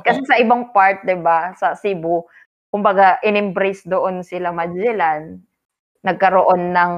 [0.00, 2.24] Kasi sa ibang part, 'di ba, sa Cebu,
[2.72, 5.40] kumbaga in-embrace doon sila Magellan,
[6.04, 6.94] nagkaroon ng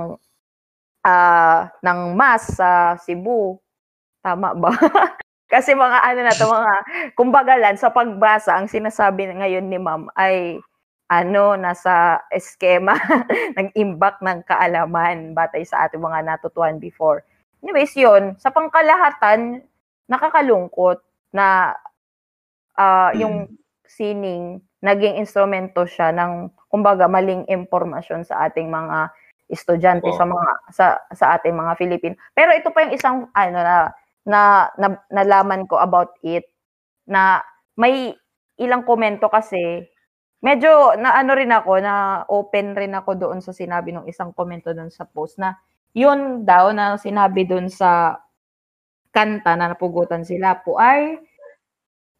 [1.04, 3.58] uh, ng mass sa Cebu.
[4.24, 4.72] Tama ba?
[5.52, 6.74] Kasi mga ano na to, mga
[7.14, 10.58] kumbaga lan sa pagbasa, ang sinasabi ngayon ni Ma'am ay
[11.22, 12.98] ano, nasa eskema,
[13.58, 17.22] nag-imbak ng kaalaman batay sa ating mga natutuhan before.
[17.62, 19.62] Anyways, yun, sa pangkalahatan,
[20.10, 21.00] nakakalungkot
[21.30, 21.78] na
[22.74, 23.54] uh, yung
[23.86, 29.14] sining, naging instrumento siya ng, kumbaga, maling impormasyon sa ating mga
[29.48, 30.16] estudyante oh.
[30.16, 32.14] sa mga sa sa ating mga Filipino.
[32.32, 33.76] Pero ito pa yung isang ano na
[34.24, 34.40] na,
[34.80, 36.48] na nalaman ko about it
[37.04, 37.44] na
[37.76, 38.16] may
[38.56, 39.84] ilang komento kasi
[40.44, 41.94] medyo na ano rin ako na
[42.28, 45.56] open rin ako doon sa sinabi ng isang komento doon sa post na
[45.96, 48.20] yun daw na sinabi doon sa
[49.08, 51.16] kanta na napugutan sila po ay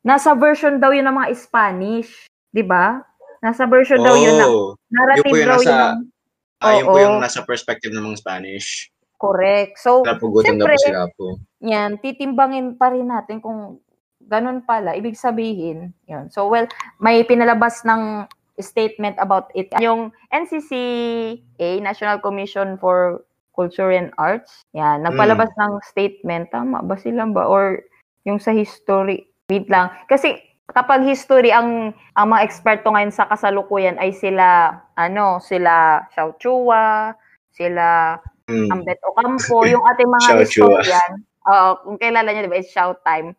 [0.00, 3.04] nasa version daw yun ng mga Spanish, 'di ba?
[3.44, 4.52] Nasa version oh, daw yun ng
[4.88, 5.76] narrative yun daw nasa, yun.
[5.76, 8.88] Ng, ah, yun po yung nasa perspective ng mga Spanish.
[9.20, 9.80] Correct.
[9.80, 11.26] So, Napugutan daw po sila po.
[11.64, 13.83] Yan, titimbangin pa rin natin kung
[14.28, 16.28] ganun pala, ibig sabihin, yun.
[16.32, 16.68] So, well,
[17.00, 18.28] may pinalabas ng
[18.60, 19.70] statement about it.
[19.82, 24.66] Yung NCCA, National Commission for Culture and Arts.
[24.74, 25.58] Yan, nagpalabas mm.
[25.62, 26.50] ng statement.
[26.50, 27.46] Tama ba sila ba?
[27.46, 27.82] Or
[28.26, 29.30] yung sa history.
[29.46, 29.94] Wait lang.
[30.10, 30.38] Kasi
[30.70, 37.14] kapag history ang ang mga eksperto ngayon sa kasalukuyan ay sila ano, sila Xiao Chua,
[37.54, 38.18] sila
[38.50, 38.68] mm.
[38.74, 41.10] Ambet Ocampo, yung ating mga historian.
[41.44, 43.36] Uh, kung kilala niyo, di ba, it's shout time.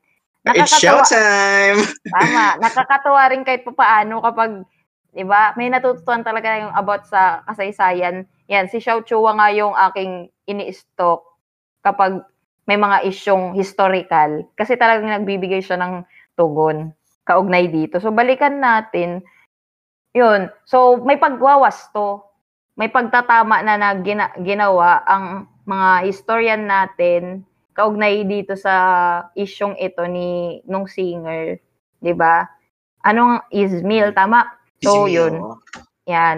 [0.53, 1.81] It's shout time!
[2.13, 2.61] Tama.
[2.61, 4.61] Nakakatawa rin kahit paano kapag,
[5.09, 9.73] di ba, may natututuan talaga yung about sa kasaysayan yan, si Xiao Chua nga yung
[9.73, 11.25] aking ini-stock
[11.81, 12.21] kapag
[12.69, 14.45] may mga isyong historical.
[14.53, 16.05] Kasi talagang nagbibigay siya ng
[16.37, 16.93] tugon
[17.25, 17.97] kaugnay dito.
[17.97, 19.25] So, balikan natin.
[20.13, 20.53] Yun.
[20.61, 22.29] So, may pagwawasto.
[22.77, 27.41] May pagtatama na, na gina, ginawa ang mga historian natin
[27.75, 28.73] kaugnay dito sa
[29.35, 31.59] isyong ito ni nung singer,
[31.99, 32.47] 'di ba?
[33.03, 34.47] Anong Ismail tama?
[34.79, 35.11] So Ismail.
[35.11, 35.33] yun.
[36.07, 36.37] Yan.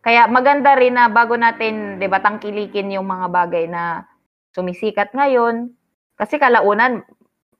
[0.00, 4.08] Kaya maganda rin na bago natin, 'di ba, tangkilikin yung mga bagay na
[4.56, 5.70] sumisikat ngayon.
[6.16, 7.04] Kasi kalaunan,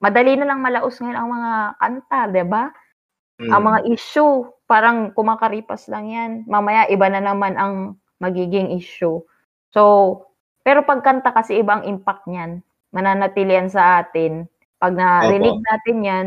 [0.00, 2.64] madali na lang malaos ngayon ang mga kanta, 'di ba?
[3.36, 3.50] Mm.
[3.52, 6.30] Ang mga issue, parang kumakaripas lang 'yan.
[6.48, 9.20] Mamaya iba na naman ang magiging issue.
[9.72, 9.80] So,
[10.64, 12.64] pero pagkanta kasi ibang impact niyan.
[12.90, 14.46] Mananatili yan sa atin.
[14.80, 16.26] Pag na-relieve natin yan,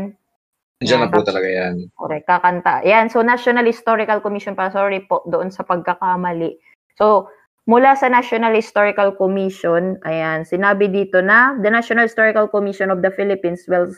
[0.84, 1.88] Diyan na po talaga yan.
[1.96, 2.84] Correct, kakanta.
[2.84, 6.60] Yan, so National Historical Commission pa, sorry po doon sa pagkakamali.
[7.00, 7.32] So,
[7.64, 13.08] mula sa National Historical Commission, ayan, sinabi dito na, the National Historical Commission of the
[13.14, 13.88] Philippines will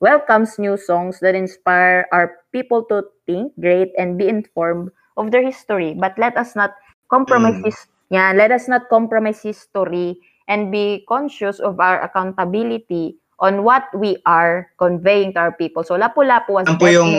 [0.00, 4.88] welcomes new songs that inspire our people to think great and be informed
[5.20, 5.92] of their history.
[5.92, 6.72] But let us not
[7.12, 7.68] compromise mm.
[7.68, 7.76] his,
[8.08, 10.16] yeah, let us not compromise history
[10.50, 15.86] and be conscious of our accountability on what we are conveying to our people.
[15.86, 17.10] So Lapu-Lapu was yan po yung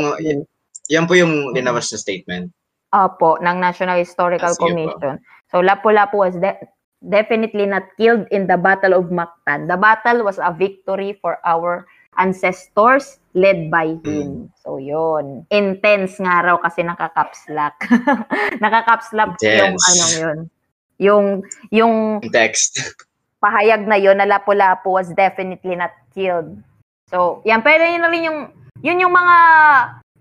[0.92, 2.52] yan po yung linabas na statement.
[2.92, 5.24] Opo, ng National Historical That's Commission.
[5.48, 6.60] So Lapu-Lapu was de-
[7.00, 9.72] definitely not killed in the Battle of Mactan.
[9.72, 11.88] The battle was a victory for our
[12.20, 14.04] ancestors led by hmm.
[14.04, 14.28] him.
[14.28, 14.50] Mm.
[14.60, 15.48] So, yun.
[15.50, 17.80] Intense nga raw kasi nakakapslak.
[18.64, 20.38] nakakapslak yung ano yun.
[21.00, 21.26] Yung,
[21.72, 21.96] yung...
[22.30, 22.78] Text
[23.42, 26.62] pahayag na yon na Lapu-Lapu was definitely not killed.
[27.10, 27.66] So, yan.
[27.66, 28.39] Pero yun na rin yung,
[28.86, 29.38] yun yung mga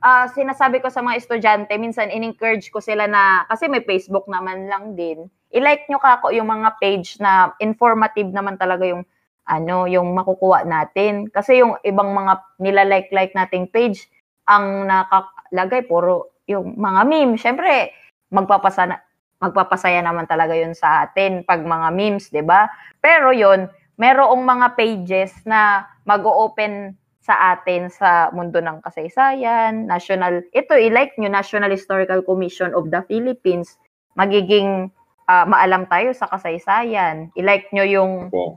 [0.01, 4.66] uh, sinasabi ko sa mga estudyante, minsan in-encourage ko sila na, kasi may Facebook naman
[4.66, 9.05] lang din, i-like nyo kako yung mga page na informative naman talaga yung
[9.51, 11.27] ano, yung makukuha natin.
[11.27, 14.07] Kasi yung ibang mga nila-like-like nating page,
[14.47, 17.35] ang nakalagay puro yung mga meme.
[17.35, 17.91] Syempre,
[18.31, 19.03] magpapasana,
[19.41, 22.68] magpapasaya naman talaga yun sa atin pag mga memes, 'di ba?
[23.01, 23.66] Pero yun,
[23.97, 31.28] merong mga pages na mag-open sa atin sa mundo ng kasaysayan, national, ito i-like nyo,
[31.28, 33.76] National Historical Commission of the Philippines,
[34.16, 34.88] magiging
[35.28, 37.28] uh, maalam tayo sa kasaysayan.
[37.36, 38.51] I-like nyo yung okay.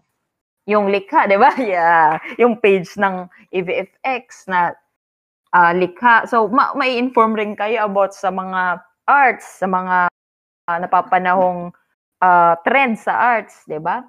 [0.63, 1.51] yung likha, 'di ba?
[1.75, 4.73] Yeah, yung page ng EVFX na
[5.51, 6.23] uh, likha.
[6.25, 10.12] So ma- may inform rin kayo about sa mga arts, sa mga
[10.68, 11.72] uh, napapanahong
[12.24, 14.03] uh, trend sa arts, 'di ba?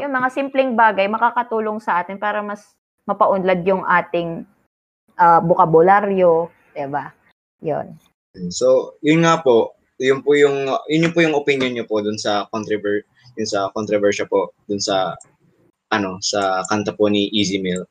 [0.00, 2.74] Yung mga simpleng bagay makakatulong sa atin para mas
[3.06, 4.44] mapaunlad yung ating
[5.16, 7.12] uh, bokabularyo, 'di ba?
[7.64, 7.96] 'Yon.
[8.50, 12.18] So, yun nga po, yun po yung yun yung po yung opinion niyo po dun
[12.18, 13.06] sa controver
[13.38, 15.14] yun sa controversial po dun sa
[15.94, 17.86] ano sa kanta po ni Easy Meal.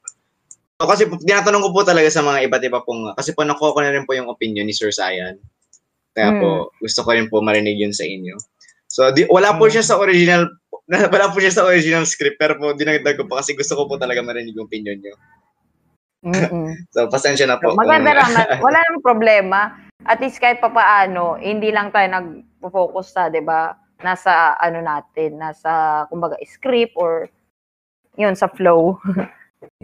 [0.81, 3.79] So, kasi tinatanong ko po talaga sa mga iba't iba pong kasi po nakuha ko
[3.79, 5.39] na rin po yung opinion ni Sir Sayan
[6.13, 6.39] kaya mm.
[6.39, 6.69] po, hmm.
[6.85, 8.37] gusto ko rin po marinig yun sa inyo.
[8.85, 9.73] So, di, wala po hmm.
[9.73, 10.45] siya sa original,
[11.13, 13.97] wala po siya sa original script, pero po, dinagdag ko po kasi gusto ko po
[13.97, 15.15] talaga marinig yung opinion nyo.
[16.93, 17.73] so, pasensya na po.
[17.73, 18.45] So, maganda naman.
[18.65, 19.59] Wala namang problema.
[20.07, 25.41] At least kahit pa paano, hindi lang tayo nag-focus sa, di ba, nasa ano natin,
[25.41, 27.27] nasa, kumbaga, script or
[28.15, 29.01] yun, sa flow.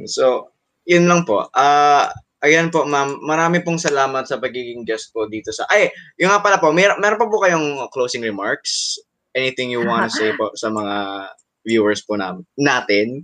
[0.07, 0.53] so,
[0.87, 1.49] yun lang po.
[1.51, 3.19] Ah, uh, Ayan po, ma'am.
[3.19, 5.67] Marami pong salamat sa pagiging guest po dito sa...
[5.67, 8.95] Ay, yung nga pala po, mer meron pa po kayong closing remarks?
[9.35, 11.27] Anything you want to say po sa mga
[11.67, 13.19] viewers po na natin?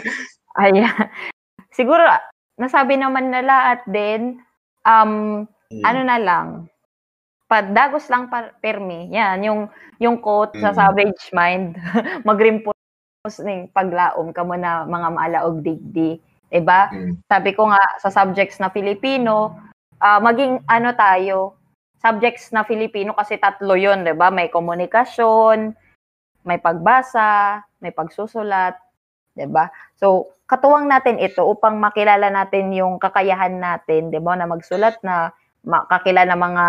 [0.60, 0.92] Ayan.
[1.72, 2.04] Siguro,
[2.60, 4.44] nasabi naman nila at din,
[4.84, 5.80] um, mm.
[5.80, 6.46] ano na lang,
[7.48, 9.08] padagos lang pa, permi.
[9.16, 9.60] Yan, yung,
[9.96, 10.62] yung quote mm.
[10.68, 11.80] sa Savage Mind,
[12.28, 12.76] magrimpos
[13.40, 16.20] ng paglaom ka mo na mga maalaog digdi.
[16.50, 16.90] Diba?
[16.90, 17.22] Mm.
[17.30, 19.54] Sabi ko nga, sa subjects na Filipino,
[20.02, 21.54] uh, maging ano tayo,
[22.02, 24.32] subjects na Filipino kasi tatlo yon di ba?
[24.34, 25.76] May komunikasyon,
[26.42, 28.74] may pagbasa, may pagsusulat,
[29.36, 29.68] 'di ba?
[30.00, 35.30] So, katuwang natin ito upang makilala natin yung kakayahan natin, 'di ba, na magsulat na
[35.60, 36.66] makakilala mga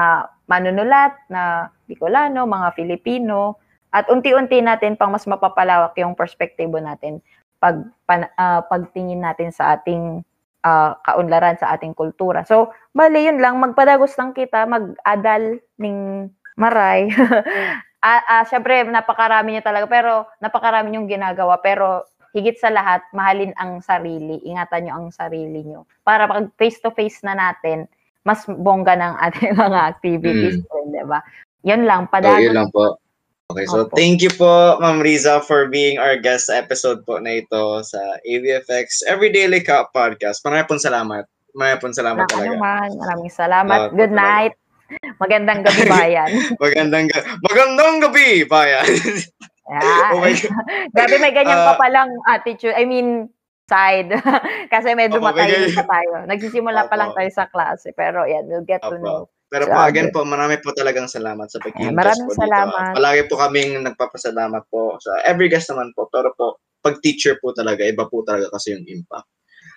[0.52, 3.56] manunulat na Bicolano, mga Filipino,
[3.96, 7.24] at unti-unti natin pang mas mapapalawak yung perspektibo natin
[7.62, 10.26] pag pan, uh, pagtingin natin sa ating
[10.66, 12.42] uh, kaunlaran sa ating kultura.
[12.44, 17.08] So, bali yun lang, magpadagos lang kita, mag-adal ning maray
[18.02, 22.04] ah, ah, syempre, napakarami niyo talaga, pero napakarami niyong ginagawa, pero
[22.34, 25.86] higit sa lahat, mahalin ang sarili, ingatan niyo ang sarili niyo.
[26.02, 27.86] Para pag face-to-face na natin,
[28.26, 30.90] mas bongga ng ating mga activities, mm.
[30.92, 31.22] di ba?
[31.62, 32.42] Yan lang, padagan.
[32.42, 32.98] Oh, yun lang po.
[33.52, 33.96] Okay, so Opo.
[34.00, 38.00] thank you po, Ma'am Riza, for being our guest sa episode po na ito sa
[38.24, 40.40] AVFX Everyday Lika Podcast.
[40.48, 41.28] Maraming pong salamat.
[41.52, 42.56] Maraming pong salamat na, talaga.
[42.56, 42.90] Naman.
[42.96, 43.80] Maraming salamat.
[43.84, 44.56] Uh, Good night.
[45.20, 46.30] Magandang gabi, bayan.
[46.64, 48.88] magandang, ga- magandang gabi, bayan.
[49.68, 50.12] yeah.
[50.16, 50.24] oh
[51.00, 52.76] Gabi may ganyan uh, pa palang attitude.
[52.76, 53.28] I mean,
[53.68, 54.16] side.
[54.72, 56.24] Kasi medyo oh, matayin pa tayo.
[56.24, 57.92] Nagsisimula pa lang tayo sa klase.
[57.96, 59.28] Pero yan, we'll get to know.
[59.52, 62.72] Pero po, again po, marami po talagang salamat sa pag-invest Maraming po salamat.
[62.72, 62.96] Dito.
[62.96, 66.08] Palagi po kaming nagpapasalamat po sa every guest naman po.
[66.08, 69.28] Pero po, pag teacher po talaga, iba po talaga kasi yung impact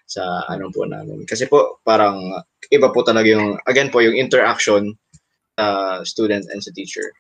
[0.06, 1.26] sa ano po namin.
[1.26, 2.22] Kasi po, parang
[2.70, 4.94] iba po talaga yung, again po, yung interaction
[5.58, 7.10] uh, student and sa teacher.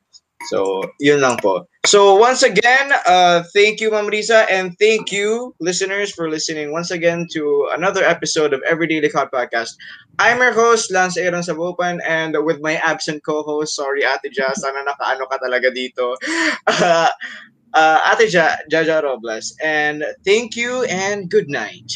[0.48, 1.66] So, yun lang po.
[1.86, 6.90] So, once again, uh, thank you, Ma'am Risa, and thank you, listeners, for listening once
[6.90, 9.76] again to another episode of Everyday Likot Podcast.
[10.18, 14.80] I'm your host, Lance Aaron Sabupan, and with my absent co-host, sorry, Ate Ja, sana
[14.84, 16.16] nakaano ka talaga dito.
[16.66, 17.08] Uh,
[17.74, 19.54] uh, Ate Ja, Jaja Robles.
[19.62, 21.92] And thank you and good night.